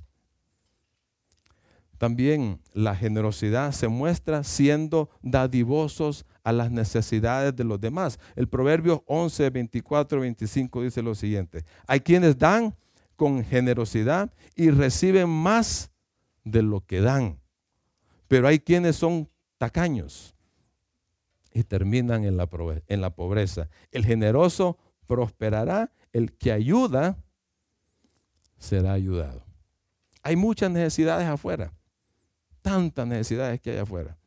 [1.98, 8.20] También la generosidad se muestra siendo dadivosos a las necesidades de los demás.
[8.36, 11.64] El Proverbio 11, 24, 25 dice lo siguiente.
[11.86, 12.74] Hay quienes dan
[13.18, 15.90] con generosidad y reciben más
[16.44, 17.40] de lo que dan.
[18.28, 20.36] Pero hay quienes son tacaños
[21.52, 22.48] y terminan en la,
[22.86, 23.68] en la pobreza.
[23.90, 27.18] El generoso prosperará, el que ayuda
[28.56, 29.42] será ayudado.
[30.22, 31.72] Hay muchas necesidades afuera
[32.68, 34.17] tantas necesidades que hay afuera.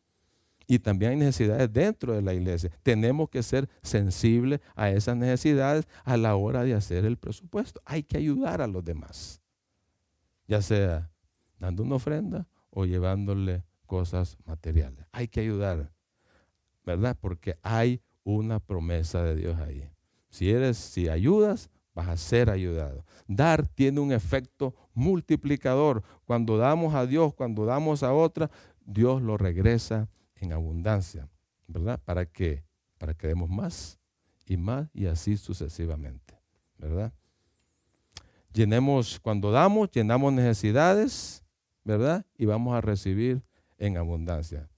[0.72, 2.72] Y también hay necesidades dentro de la iglesia.
[2.82, 7.82] Tenemos que ser sensibles a esas necesidades a la hora de hacer el presupuesto.
[7.84, 9.42] Hay que ayudar a los demás.
[10.48, 11.12] Ya sea
[11.60, 15.06] dando una ofrenda o llevándole cosas materiales.
[15.12, 15.92] Hay que ayudar,
[16.86, 17.18] ¿verdad?
[17.20, 19.92] Porque hay una promesa de Dios ahí.
[20.30, 23.04] Si eres, si ayudas, vas a ser ayudado.
[23.28, 26.02] Dar tiene un efecto multiplicador.
[26.24, 28.50] Cuando damos a Dios, cuando damos a otra,
[28.86, 30.08] Dios lo regresa
[30.42, 31.30] en abundancia,
[31.68, 32.00] ¿verdad?
[32.04, 32.66] ¿Para qué?
[32.98, 33.98] Para que demos más
[34.46, 36.38] y más y así sucesivamente,
[36.78, 37.14] ¿verdad?
[38.54, 41.46] Llenemos, cuando damos, llenamos necesidades,
[41.86, 42.26] ¿verdad?
[42.38, 43.42] Y vamos a recibir
[43.78, 44.70] en abundancia,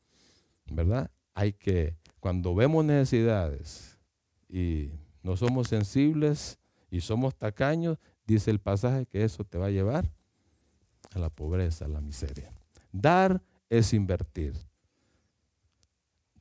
[0.72, 1.10] ¿verdad?
[1.34, 3.98] Hay que, cuando vemos necesidades
[4.48, 4.92] y
[5.24, 6.60] no somos sensibles,
[6.94, 7.98] y somos tacaños,
[8.28, 10.12] dice el pasaje que eso te va a llevar
[11.16, 12.54] a la pobreza, a la miseria.
[12.92, 14.54] Dar es invertir.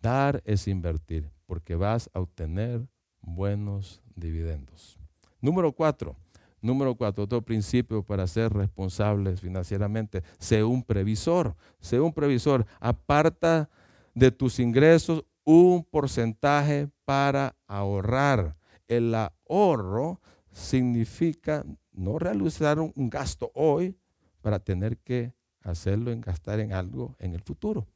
[0.03, 2.87] Dar es invertir porque vas a obtener
[3.21, 4.99] buenos dividendos.
[5.41, 6.17] Número cuatro.
[6.61, 10.23] Número cuatro, otro principio para ser responsables financieramente.
[10.39, 11.57] Sé un previsor.
[11.81, 12.67] Sé un previsor.
[12.81, 13.71] Aparta
[14.15, 18.57] de tus ingresos un porcentaje para ahorrar.
[18.87, 23.97] El ahorro significa no realizar un, gasto hoy
[24.41, 25.33] para tener que
[25.63, 27.87] hacerlo en gastar en algo en el futuro.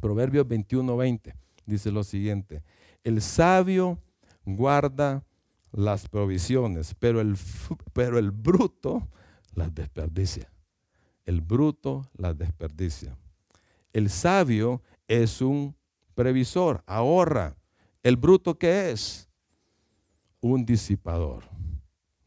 [0.00, 1.34] Proverbios 21:20
[1.66, 2.62] dice lo siguiente,
[3.02, 3.98] el sabio
[4.44, 5.24] guarda
[5.72, 7.36] las provisiones, pero el,
[7.92, 9.08] pero el bruto
[9.54, 10.50] las desperdicia.
[11.24, 13.16] El bruto las desperdicia.
[13.92, 15.74] El sabio es un
[16.14, 17.56] previsor, ahorra.
[18.02, 19.28] ¿El bruto qué es?
[20.44, 21.44] un disipador.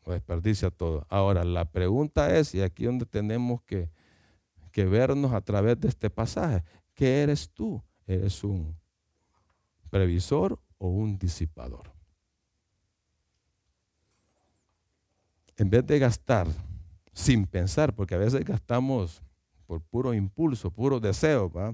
[0.03, 1.05] Lo desperdicia todo.
[1.07, 3.91] Ahora, la pregunta es, y aquí donde tenemos que,
[4.71, 6.63] que vernos a través de este pasaje,
[6.97, 7.81] ¿qué eres tú?
[8.05, 8.75] ¿Eres un
[9.89, 11.89] previsor o un disipador?
[15.55, 16.47] En vez de gastar
[17.13, 19.21] sin pensar, porque a veces gastamos
[19.65, 21.73] por puro impulso, puro deseo, ¿va?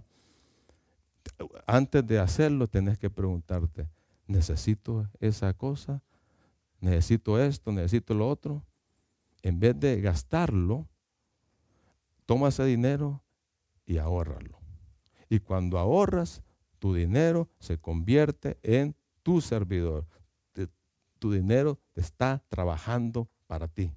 [1.65, 3.89] antes de hacerlo tenés que preguntarte,
[4.27, 6.03] ¿necesito esa cosa?
[6.83, 8.61] necesito esto, necesito lo otro,
[9.41, 10.85] en vez de gastarlo,
[12.25, 13.23] toma ese dinero
[13.85, 14.62] y ahórralo.
[15.33, 16.43] Y cuando ahorras,
[16.79, 20.05] tu dinero se convierte en tu servidor.
[21.19, 23.91] Tu dinero está trabajando para ti.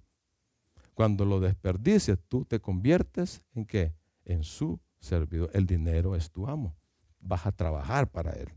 [0.95, 3.93] Cuando lo desperdicies, tú te conviertes en qué?
[4.25, 5.51] En su servidor.
[5.53, 6.77] El dinero es tu amo.
[7.21, 8.49] Vas a trabajar para él.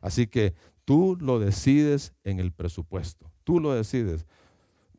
[0.00, 0.54] Así que
[0.84, 4.26] tú lo decides en el presupuesto tú lo decides.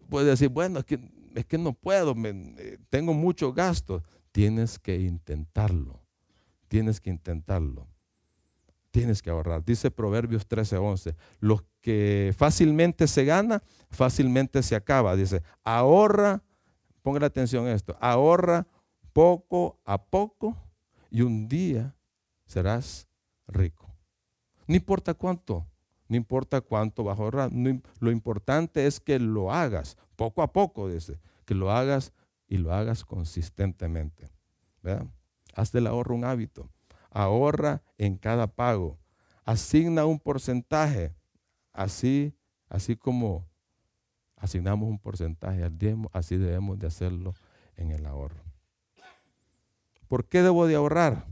[0.10, 1.00] Puedes decir, bueno, es que,
[1.36, 4.04] es que no puedo, eh, tengo mucho gasto.
[4.32, 6.02] Tienes que intentarlo.
[6.70, 7.88] Tienes que intentarlo.
[8.92, 9.66] Tienes que ahorrar.
[9.66, 15.16] Dice Proverbios 13:11, los que fácilmente se gana, fácilmente se acaba.
[15.16, 16.42] Dice, ahorra,
[17.02, 18.66] ponga atención a esto, ahorra
[19.12, 20.56] poco a poco
[21.12, 21.96] y un día
[22.46, 23.08] serás
[23.48, 23.94] rico.
[24.68, 25.68] No importa cuánto,
[26.08, 27.52] no importa cuánto vas a ahorrar.
[28.00, 31.20] lo importante es que lo hagas poco a poco, dice.
[31.46, 32.14] Que lo hagas
[32.48, 34.30] y lo hagas consistentemente.
[35.56, 36.70] Haz del ahorro un hábito.
[37.12, 39.00] Ahorra en cada pago.
[39.46, 41.16] Asigna un porcentaje.
[41.74, 42.36] Así,
[42.68, 43.48] así como
[44.40, 47.36] asignamos un porcentaje al diezmo, así debemos de hacerlo
[47.76, 48.44] en el ahorro.
[50.08, 51.28] ¿Por qué debo de ahorrar?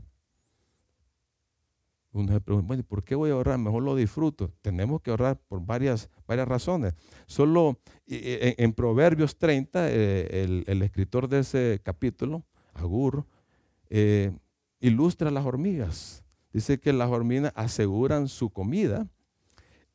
[2.12, 3.58] Uno se pregunta, bueno, ¿por qué voy a ahorrar?
[3.58, 4.50] Mejor lo disfruto.
[4.62, 6.94] Tenemos que ahorrar por varias, varias razones.
[7.26, 13.26] Solo en, Proverbios 30, eh, el, escritor de ese capítulo, Agur,
[13.90, 14.32] eh,
[14.80, 16.24] ilustra las hormigas.
[16.52, 19.06] Dice que las hormigas aseguran su comida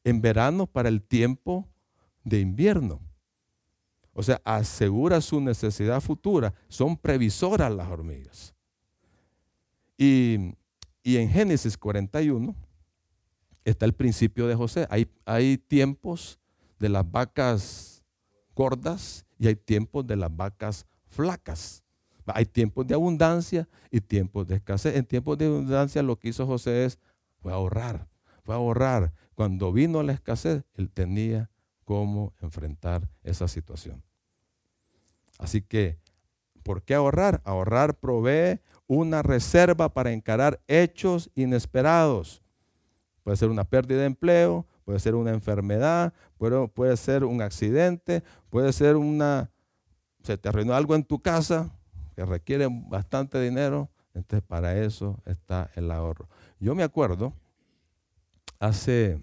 [0.03, 1.67] en verano para el tiempo
[2.23, 3.01] de invierno.
[4.13, 6.53] O sea, asegura su necesidad futura.
[6.67, 8.53] Son previsoras las hormigas.
[9.97, 10.53] Y
[11.03, 12.55] y en Génesis 41
[13.65, 14.87] está el principio de José.
[14.89, 16.39] Hay, hay tiempos
[16.79, 18.03] de las vacas
[18.55, 21.82] gordas y hay tiempos de las vacas flacas.
[22.27, 24.95] Hay tiempos de abundancia y tiempos de escasez.
[24.95, 26.99] En tiempos de abundancia lo que hizo José es,
[27.39, 28.07] fue ahorrar,
[28.43, 29.13] fue ahorrar.
[29.35, 31.49] Cuando vino la escasez, él tenía
[31.83, 34.01] cómo enfrentar esa situación.
[35.37, 35.97] Así que,
[36.63, 37.41] ¿por qué ahorrar?
[37.43, 42.41] Ahorrar provee una reserva para encarar hechos inesperados.
[43.23, 48.23] Puede ser una pérdida de empleo, puede ser una enfermedad, puede, puede ser un accidente,
[48.49, 49.51] puede ser una,
[50.23, 51.71] se te arruinó algo en tu casa
[52.15, 56.27] que requiere bastante dinero, entonces para eso está el ahorro.
[56.59, 57.33] Yo me acuerdo,
[58.59, 59.19] hace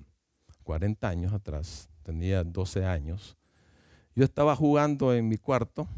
[0.64, 3.36] 40 años atrás, tenía 12 años,
[4.14, 5.88] yo estaba jugando en mi cuarto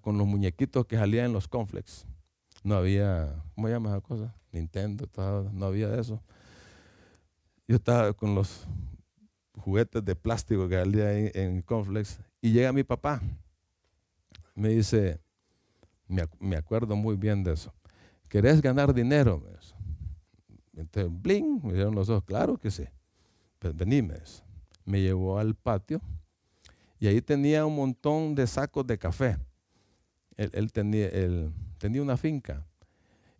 [0.00, 2.06] con los muñequitos que salían en los conflicts.
[2.64, 4.34] No había, ¿cómo se llama esa cosa?
[4.50, 5.08] Nintendo,
[5.52, 6.20] no había de eso.
[7.68, 8.66] Yo estaba con los
[9.56, 13.20] juguetes de plástico que salían en, en conflicts y llega mi papá.
[14.54, 15.20] Me dice,
[16.08, 17.72] me, acuerdo muy bien de eso.
[18.28, 19.42] ¿Querés ganar dinero?
[20.74, 22.24] Entonces, bling, me dieron los ojos.
[22.24, 22.84] Claro que sí.
[23.58, 23.74] Pues.
[24.84, 26.00] Me llevó al patio
[26.98, 29.38] y ahí tenía un montón de sacos de café.
[30.36, 31.10] Él, tenía,
[31.78, 32.64] tenía una finca.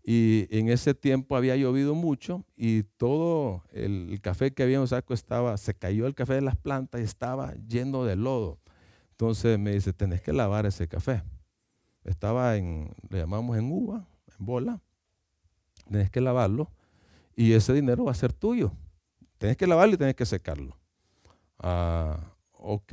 [0.03, 4.89] Y en ese tiempo había llovido mucho y todo el, café que había en un
[4.89, 8.59] saco estaba, se cayó el café de las plantas y estaba lleno de lodo.
[9.13, 11.23] Entonces me dice, tenés que lavar ese café
[12.09, 14.07] estaba en, le llamamos en uva,
[14.39, 14.81] en bola,
[15.89, 16.71] tienes que lavarlo
[17.37, 18.73] y ese dinero va a ser tuyo.
[19.39, 20.77] Tienes que lavarlo y tienes que secarlo.
[21.59, 22.19] Ah,
[22.53, 22.93] ok,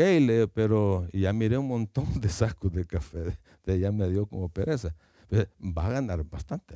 [0.53, 4.95] pero ya miré un montón de sacos de café, de ya me dio como pereza.
[5.31, 6.75] va a ganar bastante,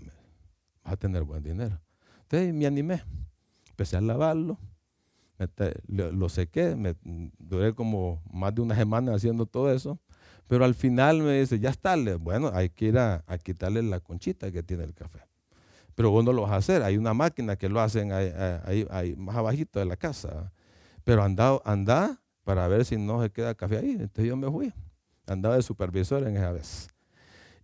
[0.86, 1.80] va a tener buen dinero.
[2.24, 3.04] Entonces me animé,
[3.70, 4.58] empecé a lavarlo,
[5.88, 6.96] lo sequé, me,
[7.38, 10.00] duré como más de una semana haciendo todo eso
[10.50, 14.52] pero al final me dice, ya está, bueno, hay que ir a, quitarle la conchita
[14.52, 15.20] que tiene el café.
[15.93, 19.36] Pero vos no lo vas a hacer, hay una máquina que lo hacen ahí, más
[19.36, 20.52] abajito de la casa.
[21.04, 23.91] Pero anda, anda para ver si no se queda café ahí.
[23.91, 24.74] Entonces yo me fui,
[25.28, 26.88] andaba de supervisor en esa vez.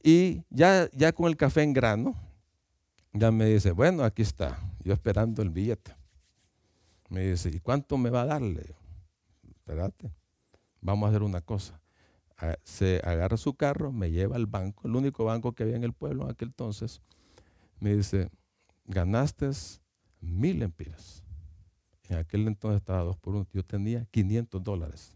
[0.03, 2.13] Y ya, ya con el café en grano,
[3.13, 5.95] ya me dice, bueno, aquí está, yo esperando el billete.
[7.09, 8.75] Me dice, ¿y cuánto me va a darle?
[9.55, 10.11] Espérate,
[10.81, 11.81] vamos a hacer una cosa
[12.63, 15.93] se agarra su carro, me lleva al banco, el único banco que había en el
[15.93, 17.01] pueblo en aquel entonces,
[17.79, 18.29] me dice,
[18.86, 19.51] ganaste
[20.21, 21.23] mil empiras.
[22.09, 23.47] En aquel entonces estaba dos por uno.
[23.53, 25.15] Yo tenía 500 dólares.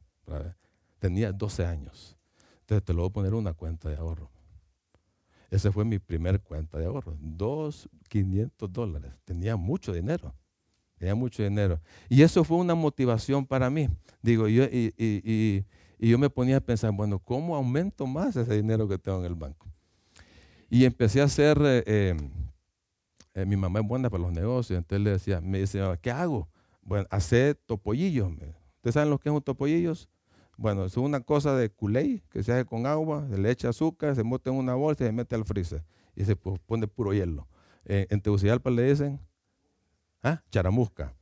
[0.99, 2.17] Tenía 12 años.
[2.61, 4.29] Entonces te lo voy a poner una cuenta de ahorro.
[5.49, 7.17] Esa fue mi primer cuenta de ahorro.
[7.19, 9.11] Dos, 500 dólares.
[9.25, 10.33] Tenía mucho dinero.
[10.97, 11.79] Tenía mucho dinero.
[12.09, 13.89] Y eso fue una motivación para mí.
[14.21, 15.65] Digo, yo, y y
[16.07, 19.35] yo me ponía a pensar, bueno, ¿cómo aumento más ese dinero que tengo en el
[19.35, 19.67] banco?
[20.69, 22.17] Y empecé a hacer, eh, eh,
[23.33, 26.47] eh, mi mamá es buena para los negocios, entonces le decía, me decía, ¿qué hago?
[26.81, 28.31] Bueno, hacer topollillos.
[28.75, 29.43] ¿Ustedes saben lo que es un?
[30.57, 34.15] Bueno, es una cosa de culé que se hace con agua, se le echa azúcar,
[34.15, 35.83] se mete en una bolsa y se mete al freezer
[36.15, 37.47] y se pone puro hielo.
[37.85, 39.19] en Tegucigalpa le dicen,
[40.21, 40.41] ¿ah?
[40.51, 41.13] Charamusca.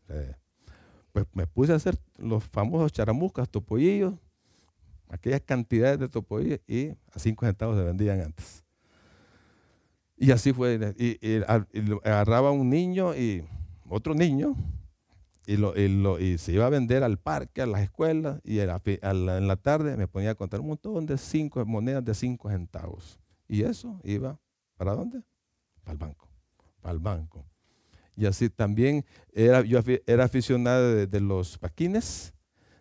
[1.11, 4.15] pues me puse a hacer los famosos charamuscas, topollillos,
[5.09, 8.63] aquellas cantidades de topollillos y a cinco centavos se vendían antes.
[10.17, 10.95] Y así fue.
[10.97, 11.41] Y,
[12.03, 13.43] agarraba un niño y
[13.87, 14.55] otro niño
[15.45, 19.55] y, lo, y, se iba a vender al parque, a las escuelas y en la
[19.55, 23.19] tarde me ponía a contar un montón de cinco monedas de cinco centavos.
[23.47, 24.39] Y eso iba,
[24.75, 25.21] ¿para dónde?
[25.83, 26.27] Para el banco.
[26.81, 27.45] Para banco.
[28.17, 32.33] Y así también era, yo era aficionado de los paquines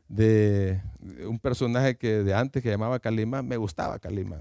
[0.08, 0.82] de
[1.26, 4.38] un personaje que de antes que llamaba Calima, me gustaba Calima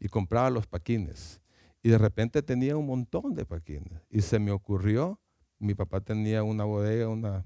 [0.00, 1.40] y compraba los paquines.
[1.82, 4.00] Y de repente tenía un montón de paquines.
[4.10, 5.20] Y se me ocurrió,
[5.58, 7.44] mi papá tenía una bodega una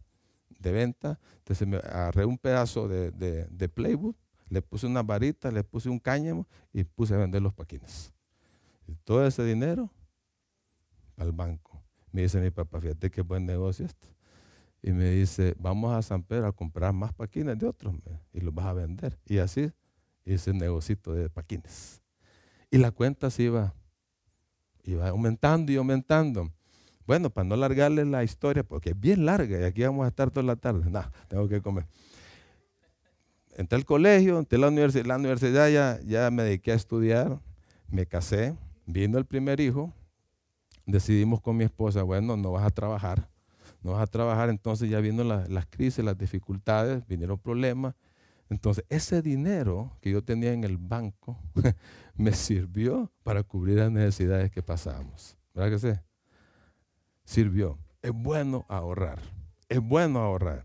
[0.58, 4.14] de venta, entonces me agarré un pedazo de, de, playwood,
[4.48, 8.12] le puse una varita, le puse un cáñamo y puse a vender los paquines.
[8.86, 9.90] Y todo ese dinero
[11.16, 11.82] al banco.
[12.12, 14.15] Me dice mi papá, fíjate qué buen negocio esto
[14.86, 17.92] y me dice, vamos a San Pedro a comprar más paquines de otros
[18.32, 19.18] y los vas a vender.
[19.26, 19.72] Y así
[20.24, 22.00] hice el negocito de paquines.
[22.70, 23.74] Y la cuenta se iba,
[24.84, 26.52] iba aumentando y aumentando.
[27.04, 30.30] Bueno, para no alargarle la historia, porque es bien larga y aquí vamos a estar
[30.30, 30.88] toda la tarde.
[30.88, 31.84] No, tengo que comer.
[33.56, 35.04] Entré al colegio, entré a la universidad.
[35.04, 37.40] La universidad ya, ya me dediqué a estudiar,
[37.88, 38.56] me casé,
[38.86, 39.92] vino el primer hijo.
[40.86, 43.28] Decidimos con mi esposa, bueno, no vas a trabajar
[43.86, 47.94] no vas a trabajar, entonces ya viendo las crisis, las dificultades, vinieron problemas,
[48.50, 51.38] Entonces, ese dinero que yo tenía en el banco
[52.16, 55.36] me sirvió para cubrir las necesidades que pasábamos.
[55.54, 56.00] ¿Verdad que sí?
[57.24, 57.78] Sirvió.
[58.02, 59.20] Es bueno ahorrar.
[59.68, 60.64] Es bueno ahorrar.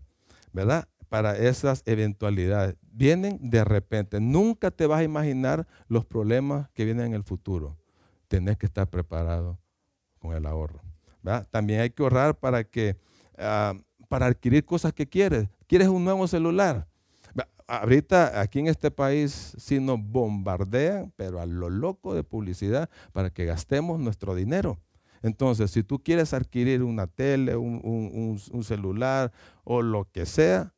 [0.52, 0.88] ¿Verdad?
[1.08, 2.76] Para esas eventualidades.
[2.92, 4.20] Vienen de repente.
[4.20, 7.76] Nunca te vas a imaginar los problemas que vienen en el futuro.
[8.26, 9.58] Tenés que estar preparado
[10.18, 10.80] con el ahorro.
[11.50, 12.96] También hay que ahorrar para que
[13.38, 13.74] ah,
[14.08, 15.48] para adquirir cosas que quieres.
[15.66, 16.86] ¿Quieres un nuevo celular?
[17.68, 23.30] ahorita aquí en este país sí nos bombardean, pero a lo loco de publicidad para
[23.30, 24.78] que gastemos nuestro dinero.
[25.22, 29.32] Entonces, si tú quieres adquirir una tele, un, celular
[29.64, 30.74] o lo que sea,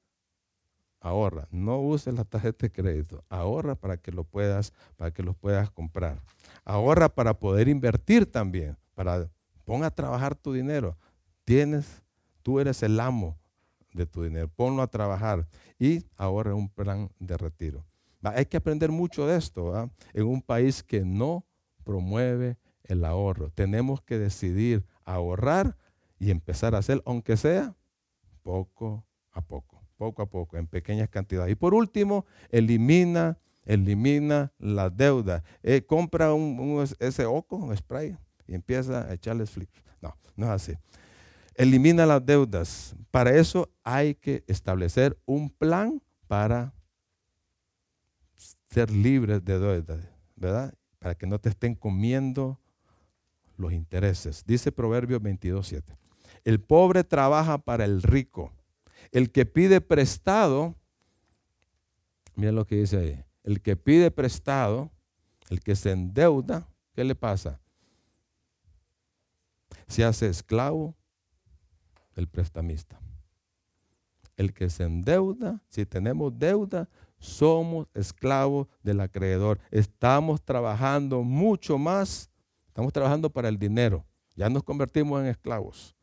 [1.00, 1.48] ahorra.
[1.50, 3.24] No uses la tarjeta de crédito.
[3.28, 6.22] Ahorra para que lo puedas, para que lo puedas comprar.
[6.64, 8.76] Ahorra para poder invertir también.
[8.94, 9.28] Para
[9.64, 10.96] pon a trabajar tu dinero.
[11.44, 12.02] Tienes,
[12.44, 13.36] tú eres el amo
[13.92, 14.48] de tu dinero.
[14.54, 15.48] Ponlo a trabajar
[15.80, 17.84] y ahorra un plan de retiro.
[18.22, 21.44] Hay que aprender mucho de esto en un país que no
[21.82, 23.50] promueve el ahorro.
[23.50, 25.76] Tenemos que decidir ahorrar
[26.18, 27.74] y empezar a hacer, aunque sea
[28.42, 31.52] poco a poco, poco a poco, en pequeñas cantidades.
[31.52, 35.42] Y por último, elimina, elimina la deuda.
[35.62, 38.16] Eh, compra un, ese oco, un spray,
[38.46, 39.82] y empieza a echarles flips.
[40.00, 40.78] No, no es así.
[41.54, 42.96] Elimina las deudas.
[43.10, 46.74] Para eso hay que establecer un plan para
[48.70, 50.00] ser libres de deudas,
[50.34, 50.74] ¿verdad?
[50.98, 52.58] Para que no te estén comiendo
[53.56, 54.44] los intereses.
[54.44, 55.96] Dice Proverbios 22.7.
[56.44, 58.52] El pobre trabaja para el rico.
[59.12, 60.74] El que pide prestado,
[62.34, 63.24] miren lo que dice ahí.
[63.44, 64.90] El que pide prestado,
[65.50, 67.60] el que se endeuda, ¿qué le pasa?
[69.86, 70.96] Se hace esclavo
[72.16, 73.00] el prestamista.
[74.36, 76.88] El que se endeuda, si tenemos deuda,
[77.18, 79.60] somos esclavos del acreedor.
[79.70, 82.30] Estamos trabajando mucho más,
[82.66, 84.04] estamos trabajando para el dinero.
[84.34, 85.94] Ya nos convertimos en esclavos.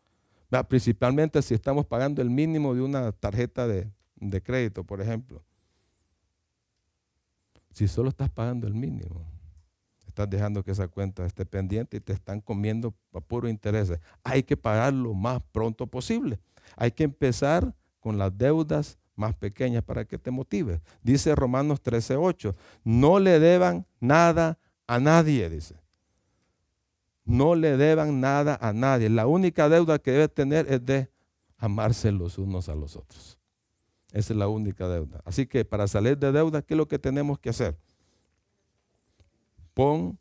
[0.68, 5.44] Principalmente si estamos pagando el mínimo de una tarjeta de, de crédito, por ejemplo.
[7.72, 9.26] Si solo estás pagando el mínimo,
[10.12, 13.92] estás dejando que esa cuenta esté pendiente y te están comiendo a puro interés.
[14.24, 16.40] Hay que pagar lo más pronto posible.
[16.76, 20.82] Hay que empezar con las deudas más pequeñas para que te motive.
[21.02, 25.76] Dice Romanos 13:8, no le deban nada a nadie, dice.
[27.24, 29.10] No le deban nada a nadie.
[29.10, 31.10] La única deuda que debe tener es de
[31.58, 33.40] amarse los unos a los otros.
[34.12, 35.22] Esa es la única deuda.
[35.24, 37.78] Así que para salir de deuda, ¿qué es lo que tenemos que hacer?
[39.74, 40.18] Pon,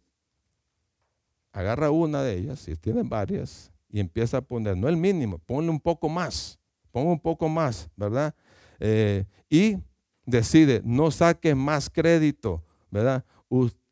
[1.52, 5.70] agarra una de ellas, si tienen varias, y empieza a poner, no el mínimo, ponle
[5.70, 6.58] un poco más,
[6.92, 8.34] pon un poco más, ¿verdad?
[8.78, 9.78] Eh, y
[10.24, 13.24] decide, no saques más crédito, ¿verdad?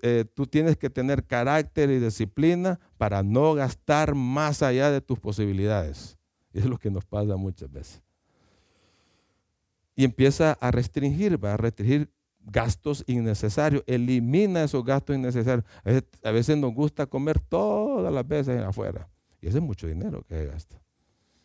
[0.01, 5.19] Eh, tú tienes que tener carácter y disciplina para no gastar más allá de tus
[5.19, 6.17] posibilidades.
[6.53, 8.01] Es lo que nos pasa muchas veces.
[9.97, 12.09] Y empieza a restringir, va a restringir
[12.51, 15.65] gastos innecesarios, elimina esos gastos innecesarios.
[16.23, 19.09] A veces, nos gusta comer todas las veces afuera
[19.41, 20.81] y ese es mucho dinero que gasta.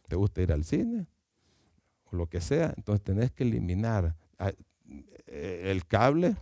[0.07, 1.07] Te gusta ir al cine
[2.05, 4.51] o lo que sea, entonces tenés que eliminar ah,
[5.27, 6.35] eh, el cable,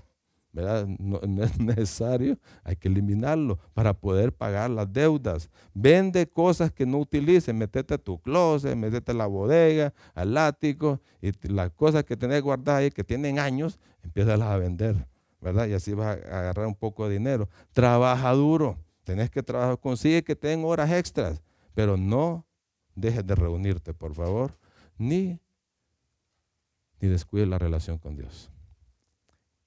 [0.99, 5.49] No, es necesario, hay que eliminarlo para poder pagar las deudas.
[5.73, 10.99] Vende cosas que no utilices, metete a tu closet, metete a la bodega, al ático,
[11.21, 15.07] y las cosas que tenés guardadas ahí que tienen años, empiezas a vender,
[15.39, 15.67] ¿verdad?
[15.67, 17.47] Y así vas a agarrar un poco de dinero.
[17.71, 21.41] Trabaja duro, tenés que trabajar, consigue que tengan horas extras,
[21.73, 22.45] pero no
[22.95, 24.57] dejes de reunirte, por favor,
[24.97, 25.39] ni,
[26.99, 28.50] ni descuides la relación con Dios.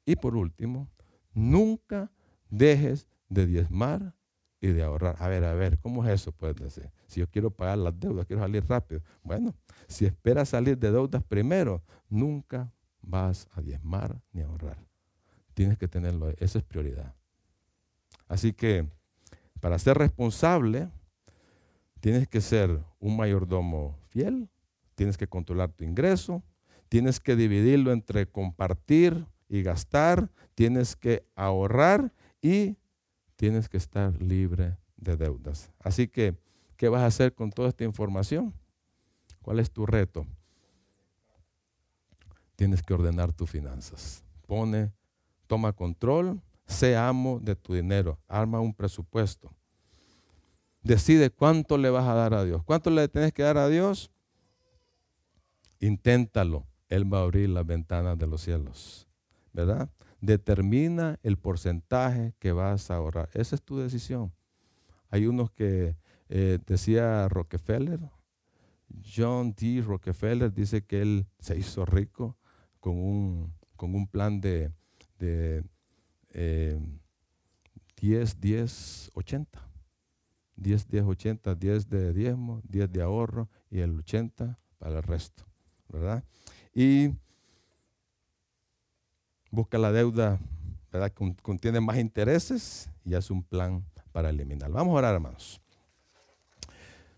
[0.07, 0.88] Y por último,
[1.32, 2.11] nunca
[2.50, 4.14] dejes de diezmar
[4.61, 5.16] y de ahorrar.
[5.18, 6.32] A ver, a ver, ¿cómo es eso?
[6.32, 6.90] Puedes decir.
[7.07, 9.02] Si yo quiero pagar las deudas, quiero salir rápido.
[9.22, 9.55] Bueno,
[9.88, 14.78] si esperas salir de deudas primero, nunca vas a diezmar ni a ahorrar.
[15.52, 17.14] Tienes que tenerlo, esa es prioridad.
[18.26, 18.88] Así que
[19.61, 20.88] para ser responsable,
[22.00, 24.48] tienes que ser un mayordomo fiel,
[24.94, 26.42] tienes que controlar tu ingreso,
[26.88, 32.76] tienes que dividirlo entre compartir y gastar, tienes que ahorrar y
[33.36, 35.70] tienes que estar libre de deudas.
[35.78, 36.36] Así que,
[36.76, 38.55] ¿qué vas a hacer con toda esta información?
[39.42, 40.26] ¿Cuál es tu reto?
[42.57, 44.24] Tienes que ordenar tus finanzas.
[44.47, 44.92] Pone,
[45.47, 49.53] toma control, sé amo de tu dinero, arma un presupuesto.
[50.82, 52.62] Decide cuánto le vas a dar a Dios.
[52.62, 54.11] ¿Cuánto le tienes que dar a Dios?
[55.80, 56.66] Inténtalo.
[56.90, 59.03] Él va a abrir las ventanas de los cielos.
[59.55, 59.88] ¿Verdad?
[60.20, 63.30] Determina el porcentaje que vas a ahorrar.
[63.32, 64.34] Esa es tu decisión.
[65.09, 65.96] Hay unos que
[66.28, 68.00] eh, decía Rockefeller,
[69.02, 69.82] John D.
[69.82, 72.36] Rockefeller dice que él se hizo rico
[72.80, 74.72] con un, con un plan de,
[75.18, 75.64] de
[76.30, 76.78] eh,
[78.00, 79.70] 10, 10, 80.
[80.57, 85.44] 10, 10, 80, 10 de diezmo, 10 de ahorro y el 80 para el resto,
[85.88, 86.24] ¿verdad?
[86.72, 87.11] Y
[89.55, 90.38] busca la deuda,
[90.92, 91.12] ¿verdad?
[91.42, 94.70] Contiene más intereses y hace un plan para eliminar.
[94.70, 95.61] Vamos a orar, hermanos.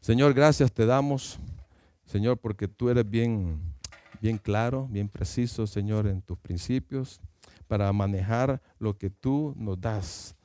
[0.00, 1.38] Señor, gracias te damos,
[2.04, 3.60] Señor, porque tú eres bien,
[4.20, 7.20] bien claro, bien preciso, Señor, en tus principios
[7.66, 10.36] para manejar lo que tú nos das.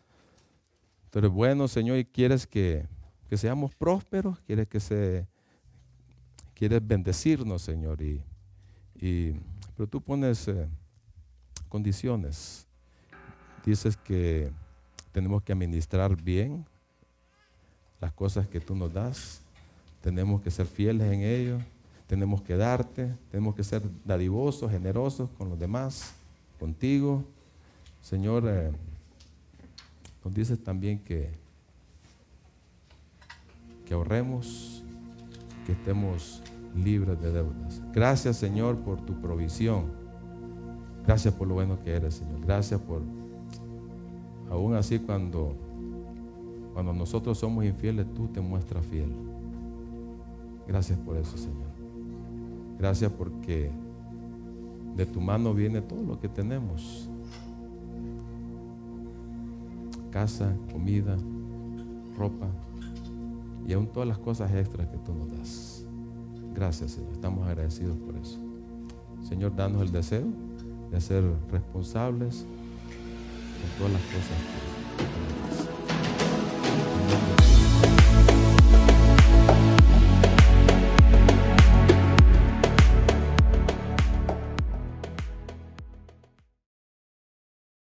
[1.09, 2.87] Tú eres bueno, Señor, y quieres que,
[3.33, 5.27] seamos prósperos, quieres que se,
[6.53, 8.21] quieres bendecirnos, Señor, y,
[9.75, 10.67] pero tú pones eh,
[11.71, 12.67] condiciones.
[13.65, 14.51] Dices que
[15.13, 16.65] tenemos que administrar bien
[18.01, 19.41] las cosas que tú nos das,
[20.01, 21.59] tenemos que ser fieles en ello,
[22.07, 26.13] tenemos que darte, tenemos que ser dadivosos, generosos con los demás,
[26.59, 27.23] contigo.
[28.01, 28.71] Señor, eh,
[30.25, 31.29] nos dices también que,
[33.85, 34.83] que ahorremos,
[35.65, 36.41] que estemos
[36.75, 37.81] libres de deudas.
[37.93, 40.00] Gracias, Señor, por tu provisión.
[41.05, 42.39] Gracias por lo bueno que eres, Señor.
[42.41, 43.01] Gracias por,
[44.49, 45.55] aún así cuando,
[46.73, 49.11] cuando nosotros somos infieles, tú te muestras fiel.
[50.67, 51.71] Gracias por eso, Señor.
[52.77, 53.71] Gracias porque
[54.95, 57.09] de tu mano viene todo lo que tenemos
[60.11, 61.17] casa, comida,
[62.17, 62.47] ropa
[63.65, 65.85] y aún todas las cosas extras que tú nos das.
[66.53, 67.13] Gracias, Señor.
[67.13, 68.37] Estamos agradecidos por eso.
[69.23, 70.25] Señor, danos el deseo
[70.91, 72.45] de ser responsables
[73.61, 74.37] con todas las cosas
[75.47, 75.50] que